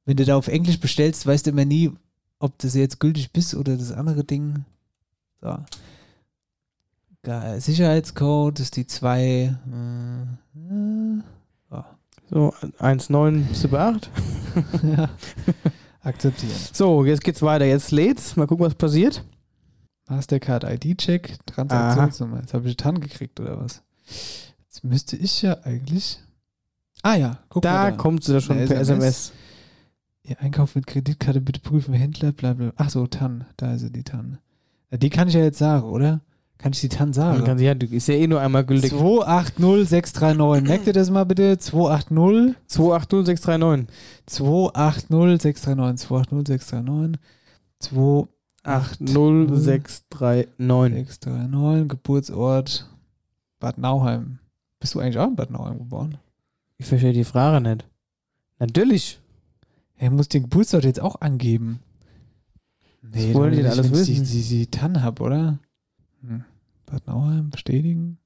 [0.05, 1.91] Wenn du da auf Englisch bestellst, weißt du immer nie,
[2.39, 4.67] ob das jetzt gültig bist oder das andere Ding.
[5.41, 5.57] So.
[7.25, 7.61] Geil.
[7.61, 9.57] Sicherheitscode ist die 2.
[11.71, 11.85] So.
[12.31, 14.11] So, 1978.
[14.97, 15.09] ja.
[16.03, 16.53] Akzeptieren.
[16.73, 17.65] So, jetzt geht's weiter.
[17.65, 18.37] Jetzt lädt's.
[18.37, 19.25] Mal gucken, was passiert.
[20.09, 22.41] Mastercard ID-Check, Transaktionsnummer.
[22.41, 23.83] Jetzt habe ich TAN gekriegt oder was?
[24.07, 26.21] Jetzt müsste ich ja eigentlich.
[27.03, 27.97] Ah ja, guck Da mal.
[27.97, 29.33] kommt sie da schon per SMS.
[30.23, 32.73] Ihr Einkauf mit Kreditkarte bitte prüfen, Händler, bla bla.
[32.77, 34.39] Ach so, TAN, da ist sie, die TAN.
[34.91, 36.21] Die kann ich ja jetzt sagen, oder?
[36.59, 37.39] Kann ich die TAN sagen?
[37.39, 38.91] Man kann sie- ja, du- ist ja eh nur einmal gültig.
[38.91, 40.67] 280639.
[40.69, 41.59] Merkt ihr das mal bitte?
[41.59, 43.87] 280 280639.
[44.27, 47.21] 280639.
[47.81, 48.35] 280639.
[48.63, 51.07] 80639.
[51.07, 51.89] 639.
[51.89, 52.89] Geburtsort
[53.61, 54.39] Bad Nauheim.
[54.81, 56.19] Bist du eigentlich auch in Bad Nauheim geboren?
[56.79, 57.85] Ich verstehe die Frage nicht.
[58.59, 59.21] Natürlich.
[59.97, 61.81] Er muss den Geburtsort jetzt auch angeben.
[63.03, 64.15] Nee, wollen die alles wissen?
[64.15, 65.59] Die, die, die TAN hab, oder?
[66.27, 66.45] Hm.
[66.87, 68.19] Bad Nauheim bestätigen.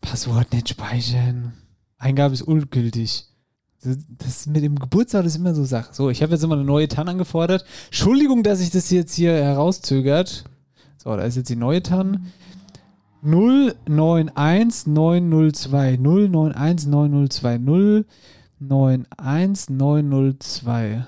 [0.00, 1.52] Passwort nicht speichern.
[1.98, 3.26] Eingabe ist ungültig.
[3.82, 5.92] Das, mit dem Geburtsort ist immer so Sache.
[5.92, 7.66] So, ich habe jetzt immer eine neue TAN angefordert.
[7.86, 10.44] Entschuldigung, dass ich das jetzt hier herauszögert.
[10.96, 12.32] So, da ist jetzt die neue TAN.
[13.22, 18.04] 091902 091902
[18.60, 21.04] 091902.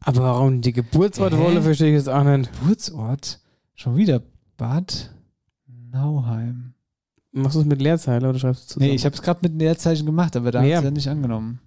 [0.00, 1.38] Aber warum die Geburtsort Hä?
[1.38, 2.50] wolle, verstehe ich jetzt auch nicht.
[2.60, 3.40] Geburtsort?
[3.74, 4.20] Schon wieder
[4.58, 5.10] Bad
[5.92, 6.74] Nauheim.
[7.32, 8.88] Machst du es mit Leerzeile oder schreibst du zusammen?
[8.90, 10.76] Nee, ich habe es gerade mit Leerzeichen gemacht, aber da Ja.
[10.78, 11.60] hat es ja nicht angenommen.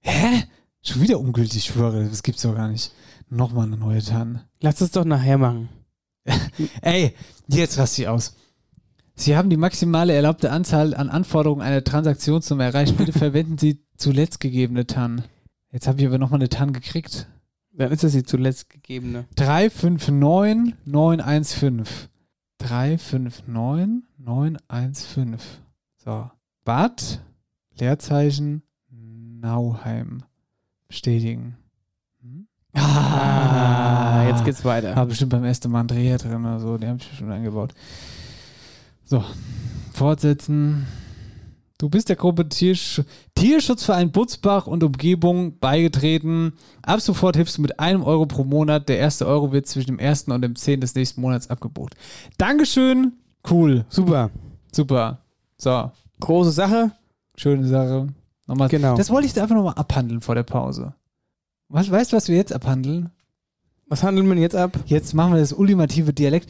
[0.00, 0.44] Hä?
[0.82, 2.08] Schon wieder ungültig, ich schwöre.
[2.08, 2.92] Das gibt's doch gar nicht.
[3.28, 4.40] Nochmal eine neue TAN.
[4.60, 5.68] Lass es doch nachher machen.
[6.82, 7.14] Ey,
[7.48, 8.34] jetzt raste ich aus.
[9.14, 12.96] Sie haben die maximale erlaubte Anzahl an Anforderungen einer Transaktionsnummer erreicht.
[12.96, 15.22] Bitte verwenden Sie zuletzt gegebene TAN.
[15.70, 17.28] Jetzt habe ich aber nochmal eine TAN gekriegt.
[17.72, 19.26] Dann ist das die zuletzt gegebene.
[19.36, 22.09] 359
[22.60, 23.40] 915.
[23.46, 25.38] 359 915.
[25.96, 26.30] So.
[26.64, 27.20] Bad,
[27.78, 30.22] Leerzeichen, Nauheim.
[30.88, 31.56] Bestätigen.
[32.22, 32.46] Hm?
[32.74, 34.94] Ah, jetzt geht's weiter.
[34.94, 36.76] War bestimmt beim ersten Mal Dreher drin oder so.
[36.76, 37.72] Die haben ich schon eingebaut.
[39.04, 39.24] So.
[39.92, 40.86] Fortsetzen.
[41.80, 43.00] Du bist der Gruppe Tiersch
[43.34, 46.52] Tierschutzverein Butzbach und Umgebung beigetreten.
[46.82, 48.90] Ab sofort hilfst du mit einem Euro pro Monat.
[48.90, 51.94] Der erste Euro wird zwischen dem ersten und dem zehnten des nächsten Monats abgebucht.
[52.36, 53.14] Dankeschön.
[53.50, 53.86] Cool.
[53.88, 54.30] Super.
[54.70, 55.20] Super.
[55.56, 55.90] So.
[56.20, 56.90] Große Sache.
[57.34, 58.08] Schöne Sache.
[58.46, 58.68] Nochmal.
[58.68, 58.94] Genau.
[58.98, 60.92] Das wollte ich da einfach nochmal abhandeln vor der Pause.
[61.70, 63.08] Was, weißt du, was wir jetzt abhandeln?
[63.88, 64.78] Was handeln wir jetzt ab?
[64.84, 66.46] Jetzt machen wir das ultimative Dialekt.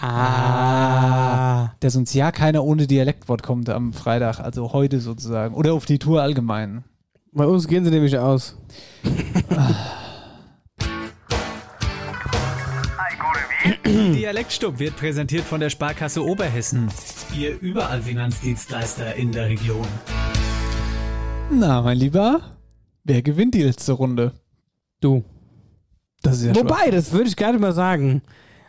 [0.00, 1.72] Ah.
[1.80, 5.54] Dass uns ja keiner ohne Dialektwort kommt am Freitag, also heute sozusagen.
[5.54, 6.84] Oder auf die Tour allgemein.
[7.32, 8.56] Bei uns gehen sie nämlich aus.
[13.84, 16.88] Dialektstub wird präsentiert von der Sparkasse Oberhessen.
[17.36, 19.86] Ihr überall Finanzdienstleister in der Region.
[21.50, 22.40] Na, mein Lieber,
[23.04, 24.32] wer gewinnt die letzte Runde?
[25.00, 25.24] Du.
[26.22, 26.90] Das ist ja Wobei, schwach.
[26.92, 28.22] das würde ich gar nicht mal sagen.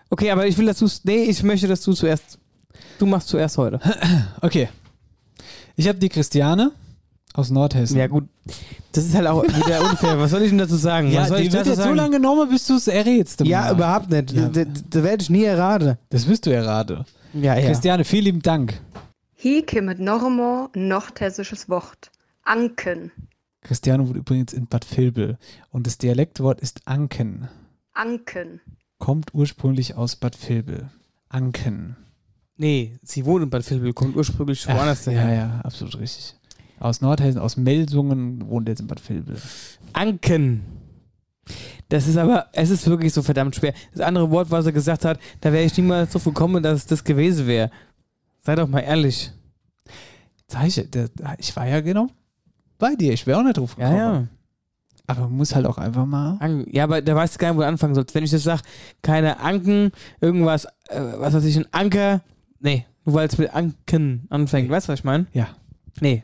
[0.09, 2.39] Okay, aber ich will, dass du Nee, ich möchte, dass du zuerst.
[2.97, 3.79] Du machst zuerst heute.
[4.41, 4.69] Okay.
[5.75, 6.71] Ich habe die Christiane
[7.33, 7.97] aus Nordhessen.
[7.97, 8.27] Ja, gut.
[8.91, 10.19] Das ist halt auch wieder unfair.
[10.19, 11.09] Was soll ich denn dazu sagen?
[11.09, 11.95] Ja, Was soll die ich wird dazu jetzt so sagen?
[11.95, 13.41] lange genommen, bis du es errätst.
[13.45, 13.75] Ja, Mann.
[13.75, 14.31] überhaupt nicht.
[14.31, 14.49] Ja.
[14.49, 15.97] Da, da werde ich nie erraten.
[16.09, 17.05] Das wirst du erraten.
[17.33, 17.65] Ja, ja.
[17.67, 18.81] Christiane, vielen lieben Dank.
[19.35, 22.11] Hier kommt noch einmal ein nordhessisches Wort.
[22.43, 23.11] Anken.
[23.61, 25.37] Christiane wohnt übrigens in Bad Vilbel
[25.71, 27.47] und das Dialektwort ist Anken.
[27.93, 28.59] Anken.
[28.99, 30.89] Kommt ursprünglich aus Bad Vilbel.
[31.29, 31.95] Anken.
[32.57, 35.29] Nee, sie wohnt in Bad Vilbel, kommt ursprünglich woanders Ach, daher.
[35.29, 36.35] Ja, ja, absolut richtig.
[36.79, 39.37] Aus Nordhessen, aus Melsungen wohnt jetzt in Bad Vilbel.
[39.93, 40.63] Anken.
[41.87, 43.73] Das ist aber, es ist wirklich so verdammt schwer.
[43.91, 46.85] Das andere Wort, was er gesagt hat, da wäre ich niemals drauf gekommen, dass es
[46.85, 47.71] das gewesen wäre.
[48.41, 49.31] Sei doch mal ehrlich.
[50.65, 52.07] Ich, war ja genau
[52.77, 53.13] bei dir.
[53.13, 54.29] Ich wäre auch nicht drauf Ja, gekommen.
[54.31, 54.38] ja.
[55.09, 56.37] Aber man muss halt auch einfach mal.
[56.69, 58.13] Ja, aber da weißt du gar nicht, wo du anfangen sollst.
[58.13, 58.61] Wenn ich das sage,
[59.01, 59.91] keine Anken,
[60.21, 62.21] irgendwas, äh, was weiß ich, ein Anker.
[62.59, 64.69] Nee, nur weil es mit Anken anfängt.
[64.69, 65.25] Weißt du, was ich meine?
[65.33, 65.47] Ja.
[65.99, 66.23] Nee.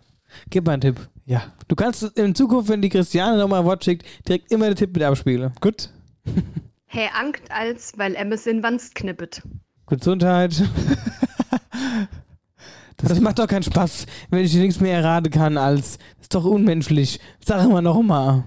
[0.52, 1.10] Gib mal einen Tipp.
[1.26, 1.42] Ja.
[1.68, 4.94] Du kannst in Zukunft, wenn die Christiane nochmal ein Wort schickt, direkt immer den Tipp
[4.94, 5.52] mit abspielen.
[5.62, 5.90] Gut.
[6.86, 9.42] He ankt als, weil Emmes in Wanst knippet.
[9.88, 10.64] Gesundheit.
[12.98, 15.98] Das, macht doch keinen Spaß, wenn ich dir nichts mehr erraten kann als.
[15.98, 17.20] Das ist doch unmenschlich.
[17.46, 18.46] Sag mal noch mal.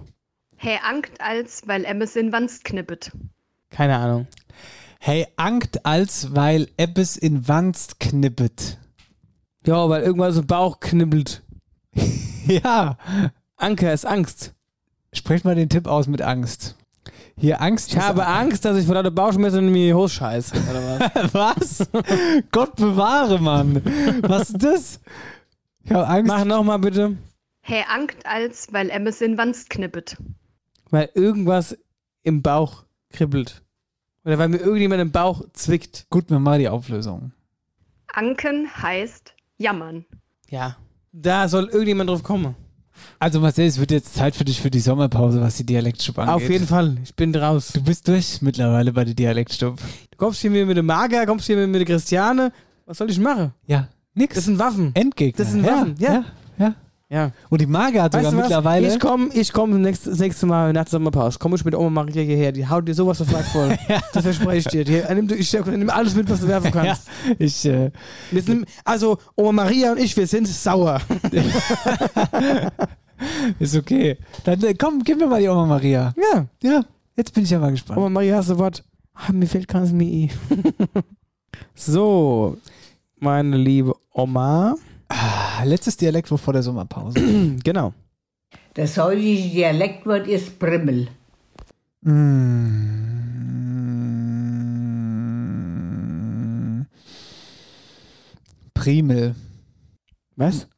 [0.59, 3.13] He ankt als, weil Emmes in Wanst knippet.
[3.71, 4.27] Keine Ahnung.
[5.01, 8.79] Hey, Ankt als, weil Ebbes in Wanst knippet.
[9.65, 11.43] Ja, weil irgendwas im Bauch knibbelt.
[12.47, 12.99] ja.
[13.57, 14.55] Anker ist Angst.
[15.13, 16.77] Sprech mal den Tipp aus mit Angst.
[17.37, 17.93] Hier Angst.
[17.93, 20.55] Ich habe Angst, dass ich vor lauter Bauchschmerzen in mir die Hose scheiße.
[20.69, 21.33] Oder was?
[21.89, 21.89] was?
[22.51, 23.81] Gott bewahre, Mann.
[24.23, 25.01] Was ist das?
[25.85, 26.27] Ich habe Angst.
[26.27, 27.17] Mach nochmal bitte.
[27.63, 30.17] He ankt als, weil Emmes in Wanst knippet.
[30.91, 31.77] Weil irgendwas
[32.23, 33.63] im Bauch kribbelt.
[34.25, 36.07] Oder weil mir irgendjemand im Bauch zwickt.
[36.11, 37.33] Gut, mir mal die Auflösung.
[38.13, 40.05] Anken heißt jammern.
[40.49, 40.77] Ja.
[41.13, 42.55] Da soll irgendjemand drauf kommen.
[43.19, 46.35] Also Marcel, es wird jetzt Zeit für dich für die Sommerpause, was die Dialektstub angeht.
[46.35, 46.99] Auf jeden Fall.
[47.03, 47.71] Ich bin raus.
[47.73, 49.77] Du bist durch mittlerweile bei der Dialektstub.
[50.11, 52.53] Du kommst hier mit dem Mager, kommst hier mit der Christiane.
[52.87, 53.53] Was soll ich machen?
[53.67, 54.35] Ja, nix.
[54.35, 54.91] Das sind Waffen.
[54.95, 55.45] Endgegner.
[55.45, 56.13] Das sind ja, Waffen, ja.
[56.13, 56.25] Ja,
[56.59, 56.75] ja.
[57.11, 57.33] Ja.
[57.49, 58.87] Und die Mager hat Weißt sogar mittlerweile.
[58.87, 61.39] Ich komme ich komm nächstes, das nächste Mal nach der Sommerpause.
[61.39, 62.53] Komme ich mit Oma Maria hierher.
[62.53, 63.77] Die haut dir sowas sofort voll.
[64.13, 64.85] Das verspreche ich dir.
[64.85, 67.09] Die, nimm, ich nimm alles mit, was du werfen ja, kannst.
[67.39, 67.91] ich, äh,
[68.31, 71.01] Wir sind, also Oma Maria und ich, wir sind sauer.
[73.59, 74.19] ist okay.
[74.45, 76.13] Dann äh, komm, gib mir mal die Oma Maria.
[76.17, 76.47] Ja.
[76.63, 76.85] Ja,
[77.17, 77.99] jetzt bin ich ja mal gespannt.
[77.99, 78.83] Oma Maria, hast du was?
[79.15, 80.29] Ah, mir fehlt ganz mir.
[81.75, 82.59] so,
[83.19, 84.75] meine liebe Oma.
[85.09, 87.21] Ah, letztes Dialektwort vor der Sommerpause.
[87.65, 87.93] genau.
[88.75, 91.09] Das heutige Dialektwort ist Primmel.
[92.03, 93.09] Mm.
[98.75, 99.35] Primel.
[100.37, 100.69] Was?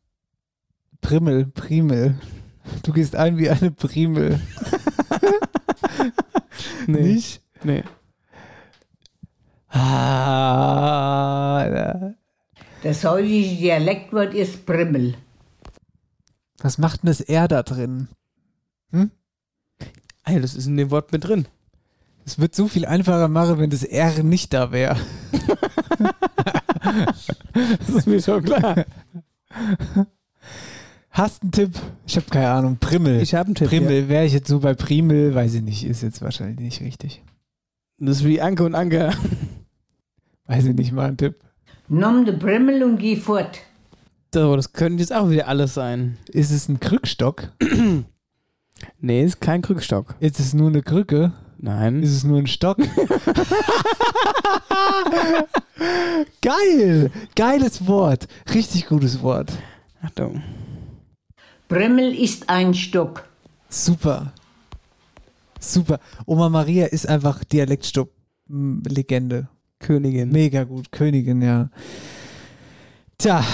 [1.00, 2.14] Primmel, Primel.
[2.82, 4.40] Du gehst ein wie eine Primel.
[6.86, 7.02] Nee.
[7.02, 7.42] Nicht?
[7.62, 7.84] Nee.
[9.68, 11.64] Ah,
[12.82, 15.14] Das heutige Dialektwort ist Primmel.
[16.62, 18.08] was macht denn das R da drin?
[18.92, 19.10] Hm?
[20.24, 21.46] Ey, das ist in dem Wort mit drin.
[22.24, 24.96] Es wird so viel einfacher machen, wenn das R nicht da wäre.
[26.82, 28.86] Das ist mir schon klar.
[31.10, 31.72] Hast einen Tipp?
[32.06, 32.78] Ich habe keine Ahnung.
[32.80, 33.20] Primmel.
[33.20, 33.68] Ich habe einen Tipp.
[33.68, 34.08] Primmel.
[34.08, 35.84] Wäre ich jetzt so bei Primel, weiß ich nicht.
[35.84, 37.16] Ist jetzt wahrscheinlich nicht richtig.
[37.98, 38.06] Ja.
[38.06, 39.12] Das ist wie Anke und Anke.
[40.46, 41.36] Weiß ich nicht mal einen Tipp.
[41.92, 43.58] Nimm de Primmel und geh fort.
[44.32, 46.18] So, das könnte jetzt auch wieder alles sein.
[46.28, 47.50] Ist es ein Krückstock?
[48.98, 50.14] Nee, ist kein Krückstock.
[50.20, 51.34] Ist es nur eine Krücke?
[51.58, 52.02] Nein.
[52.02, 52.78] Ist es nur ein Stock?
[56.40, 57.10] Geil!
[57.36, 58.26] Geiles Wort.
[58.54, 59.52] Richtig gutes Wort.
[60.00, 60.42] Achtung.
[61.68, 63.28] Primmel ist ein Stock.
[63.68, 64.32] Super.
[65.58, 66.00] Super.
[66.24, 69.48] Oma Maria ist einfach Dialektstub-Legende.
[69.80, 70.30] Königin.
[70.30, 70.92] Mega gut.
[70.92, 71.68] Königin, ja.
[73.18, 73.44] Tja.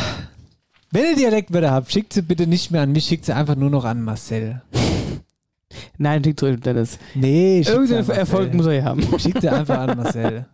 [0.91, 3.71] Wenn ihr Dialektwörter habt, schickt sie bitte nicht mehr an mich, schickt sie einfach nur
[3.71, 4.63] noch an Marcel.
[5.99, 6.99] Nein, schickt zurück, Dennis.
[7.15, 8.19] Nee, schickt sie Irgendeinen.
[8.19, 9.03] Erfolg muss er ja haben.
[9.19, 10.47] Schickt sie einfach an Marcel.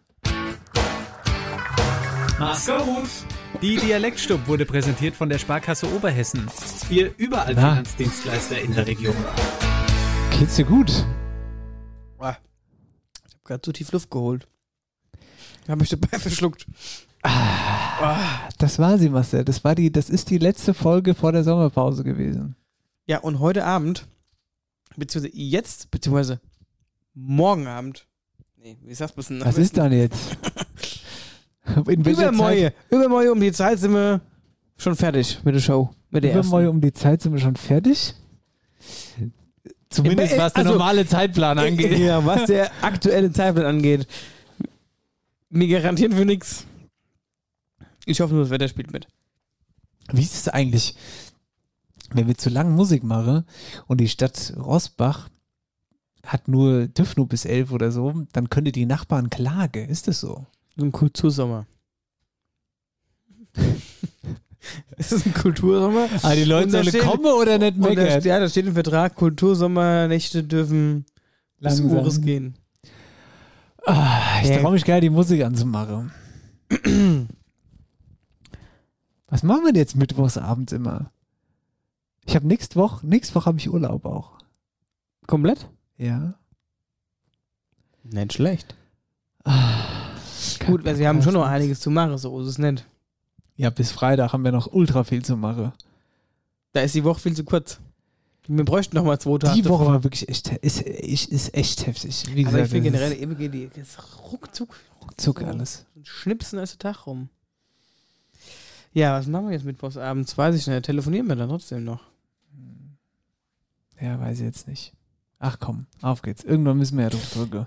[2.38, 3.08] Gut.
[3.60, 6.48] Die Dialektstub wurde präsentiert von der Sparkasse Oberhessen.
[6.88, 7.70] Wir überall Na?
[7.72, 9.14] Finanzdienstleister in der Region.
[10.38, 10.90] Geht's dir gut?
[10.90, 12.38] Ich habe
[13.44, 14.48] gerade zu tief Luft geholt.
[15.68, 16.66] Hab mich dabei verschluckt.
[18.58, 19.44] Das war sie, Marcel.
[19.44, 22.56] Das war die, das ist die letzte Folge vor der Sommerpause gewesen.
[23.06, 24.08] Ja, und heute Abend,
[24.96, 26.40] beziehungsweise jetzt, beziehungsweise
[27.14, 28.06] morgen Abend.
[28.56, 29.44] Nee, wie sagst du denn?
[29.44, 30.36] Was ist dann jetzt?
[31.86, 32.72] In Übermorgen.
[33.30, 34.20] Um die Zeit sind wir
[34.76, 35.90] schon fertig mit der Show.
[36.10, 36.76] Mit der Übermorgen ersten.
[36.76, 38.14] um die Zeit sind wir schon fertig.
[39.88, 41.98] Zumindest was der also, normale Zeitplan angeht.
[41.98, 44.06] Ja, was der aktuelle Zeitplan angeht.
[45.54, 46.64] Wir garantieren für nichts.
[48.06, 49.06] Ich hoffe nur, das Wetter spielt mit.
[50.10, 50.96] Wie ist es eigentlich,
[52.10, 53.44] wenn wir zu lang Musik machen
[53.86, 55.28] und die Stadt Rosbach
[56.26, 59.88] hat nur, dürfen nur bis elf oder so, dann könnte die Nachbarn klagen.
[59.90, 60.46] Ist das so?
[60.76, 61.66] So ein Kultursommer.
[64.96, 66.08] ist das ein Kultursommer?
[66.22, 68.22] Ah, die Leute sollen steht- kommen oder nicht meckern?
[68.22, 71.04] Ja, da steht im Vertrag, Kultursommernächte dürfen
[71.58, 72.24] bis Lang Ures sein.
[72.24, 72.54] gehen.
[73.86, 76.12] Ah, ich traue mich geil, die Musik anzumachen.
[79.28, 81.10] Was machen wir denn jetzt mittwochs abends immer?
[82.24, 84.38] Ich habe nächste Woche, nächste Woche habe ich Urlaub auch.
[85.26, 85.68] Komplett?
[85.96, 86.34] Ja.
[88.04, 88.76] Nicht schlecht.
[90.66, 92.86] Gut, also wir haben schon noch einiges zu machen, so ist es nicht.
[93.56, 95.72] Ja, bis Freitag haben wir noch ultra viel zu machen.
[96.72, 97.80] Da ist die Woche viel zu kurz.
[98.48, 99.54] Wir bräuchten noch mal zwei Tage.
[99.62, 102.24] Die Woche war wirklich echt, ist, ist, ist echt heftig.
[102.26, 103.98] Wie Aber ich gesagt, finde das generell, ist eben geht die ist
[104.32, 104.74] ruckzuck.
[105.00, 105.86] ruckzuck so alles.
[106.02, 107.28] Schnipsen ist der Tag rum.
[108.92, 110.36] Ja, was machen wir jetzt mittwochsabends?
[110.36, 110.84] Weiß ich nicht.
[110.84, 112.00] Telefonieren wir dann trotzdem noch.
[114.00, 114.92] Ja, weiß ich jetzt nicht.
[115.38, 116.42] Ach komm, auf geht's.
[116.42, 117.66] Irgendwann müssen wir ja drauf drücken.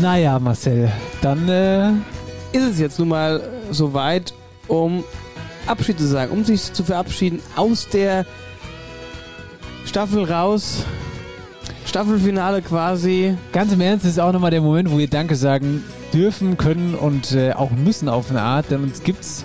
[0.00, 1.90] Naja, Marcel, dann äh,
[2.52, 4.34] Ist es jetzt nun mal soweit,
[4.68, 5.04] um
[5.66, 8.26] Abschied zu sagen, um sich zu verabschieden aus der
[9.84, 10.84] Staffel raus.
[11.86, 13.36] Staffelfinale quasi.
[13.52, 17.32] ganz im Ernst ist auch nochmal der Moment, wo wir Danke sagen dürfen, können und
[17.32, 19.44] äh, auch müssen auf eine Art, denn uns gibt's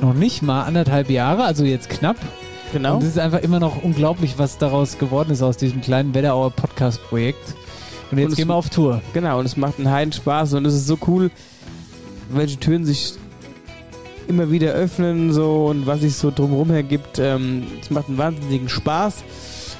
[0.00, 2.16] noch nicht mal anderthalb Jahre, also jetzt knapp.
[2.72, 2.96] Genau.
[2.96, 6.52] Und es ist einfach immer noch unglaublich, was daraus geworden ist aus diesem kleinen Wetterauer
[6.52, 7.54] Podcast-Projekt.
[8.10, 9.02] Und jetzt Und gehen wir auf Tour.
[9.12, 11.30] Genau, und es macht einen heiden Spaß und es ist so cool,
[12.30, 13.14] welche Türen sich
[14.30, 17.18] immer wieder öffnen so und was sich so drumherum ergibt.
[17.18, 19.24] Ähm, es macht einen wahnsinnigen Spaß.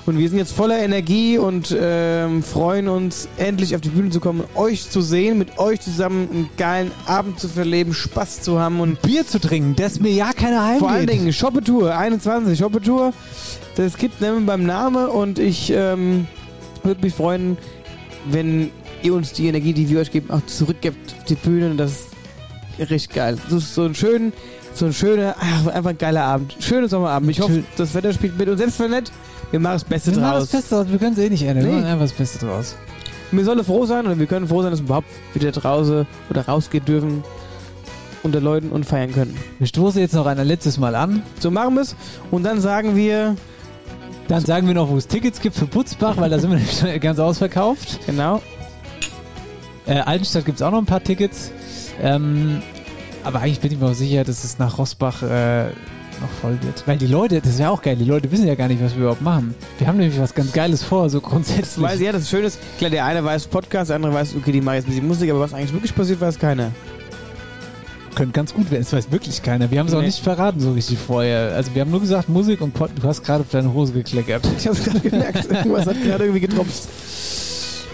[0.06, 4.18] Und wir sind jetzt voller Energie und ähm, freuen uns, endlich auf die Bühne zu
[4.18, 8.80] kommen, euch zu sehen, mit euch zusammen einen geilen Abend zu verleben, Spaß zu haben
[8.80, 10.80] und Bier zu trinken, dass mir ja keiner heimgeht.
[10.80, 13.12] vor allen Dingen Shoppetour, 21 Shoppetour.
[13.76, 16.26] Das gibt wir beim Name und ich ähm,
[16.82, 17.56] würde mich freuen,
[18.28, 18.70] wenn
[19.02, 21.70] ihr uns die Energie, die wir euch geben, auch zurückgibt auf die Bühne.
[21.70, 22.06] Und das
[22.80, 23.36] richtig geil.
[23.48, 24.32] Das ist so ein schön,
[24.74, 26.56] so ein schöner, ach, einfach ein geiler Abend.
[26.60, 27.30] Schöner Sommerabend.
[27.30, 28.48] Ich hoffe, das Wetter spielt mit.
[28.48, 29.12] Und selbst wenn nicht,
[29.50, 30.50] wir machen das Beste Wir machen draus.
[30.50, 30.86] das Beste draus.
[30.90, 31.64] Wir können es eh nicht ändern.
[31.64, 31.78] Wir Nee.
[31.80, 32.76] machen einfach das Beste draus.
[33.32, 36.46] Wir sollen froh sein oder wir können froh sein, dass wir überhaupt wieder draußen oder
[36.46, 37.22] rausgehen dürfen
[38.22, 39.36] unter Leuten und feiern können.
[39.58, 41.22] Wir stoßen jetzt noch ein letztes Mal an.
[41.38, 41.94] So machen wir es.
[42.30, 43.36] Und dann sagen wir,
[44.28, 46.76] Dann sagen wir noch, wo es Tickets gibt für Putzbach, weil da sind wir nämlich
[46.78, 48.00] schon ganz ausverkauft.
[48.06, 48.40] genau,
[49.86, 51.50] Äh, Altenstadt gibt es auch noch ein paar Tickets.
[52.02, 52.62] Ähm,
[53.24, 55.64] aber eigentlich bin ich mir auch sicher, dass es nach Rosbach äh,
[56.20, 56.82] noch voll wird.
[56.86, 59.02] Weil die Leute, das wäre auch geil, die Leute wissen ja gar nicht, was wir
[59.02, 59.54] überhaupt machen.
[59.78, 61.82] Wir haben nämlich was ganz Geiles vor, so grundsätzlich.
[61.84, 64.60] Weiß ja, das Schöne ist, klar, der eine weiß Podcast, der andere weiß, okay, die
[64.60, 66.70] machen jetzt ein bisschen Musik, aber was eigentlich wirklich passiert, weiß keiner.
[68.14, 69.70] Könnte ganz gut werden, es weiß wirklich keiner.
[69.70, 70.06] Wir haben es auch Nee.
[70.06, 71.52] nicht verraten so richtig vorher.
[71.54, 74.42] Also wir haben nur gesagt Musik und Pod du hast gerade auf deine Hose gekleckert.
[74.58, 76.88] Ich hab's gerade gemerkt, irgendwas hat gerade irgendwie getropft.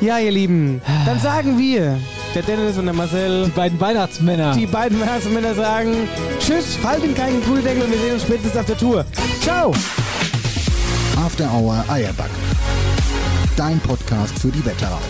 [0.00, 1.98] Ja, ihr Lieben, dann sagen wir,
[2.36, 4.54] der Dennis und der Marcel, Die beiden Weihnachtsmänner.
[4.54, 6.06] die beiden Herzmänner sagen,
[6.38, 9.04] tschüss, falten keinen Kuhdeckel und wir sehen uns spätestens auf der Tour.
[9.40, 9.72] Ciao!
[11.16, 12.30] After Hour Eierback.
[13.56, 15.00] Dein Podcast für die Wetterau.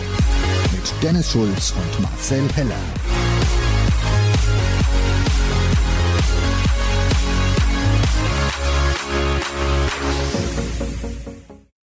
[0.70, 2.76] Mit Dennis Schulz und Marcel Heller.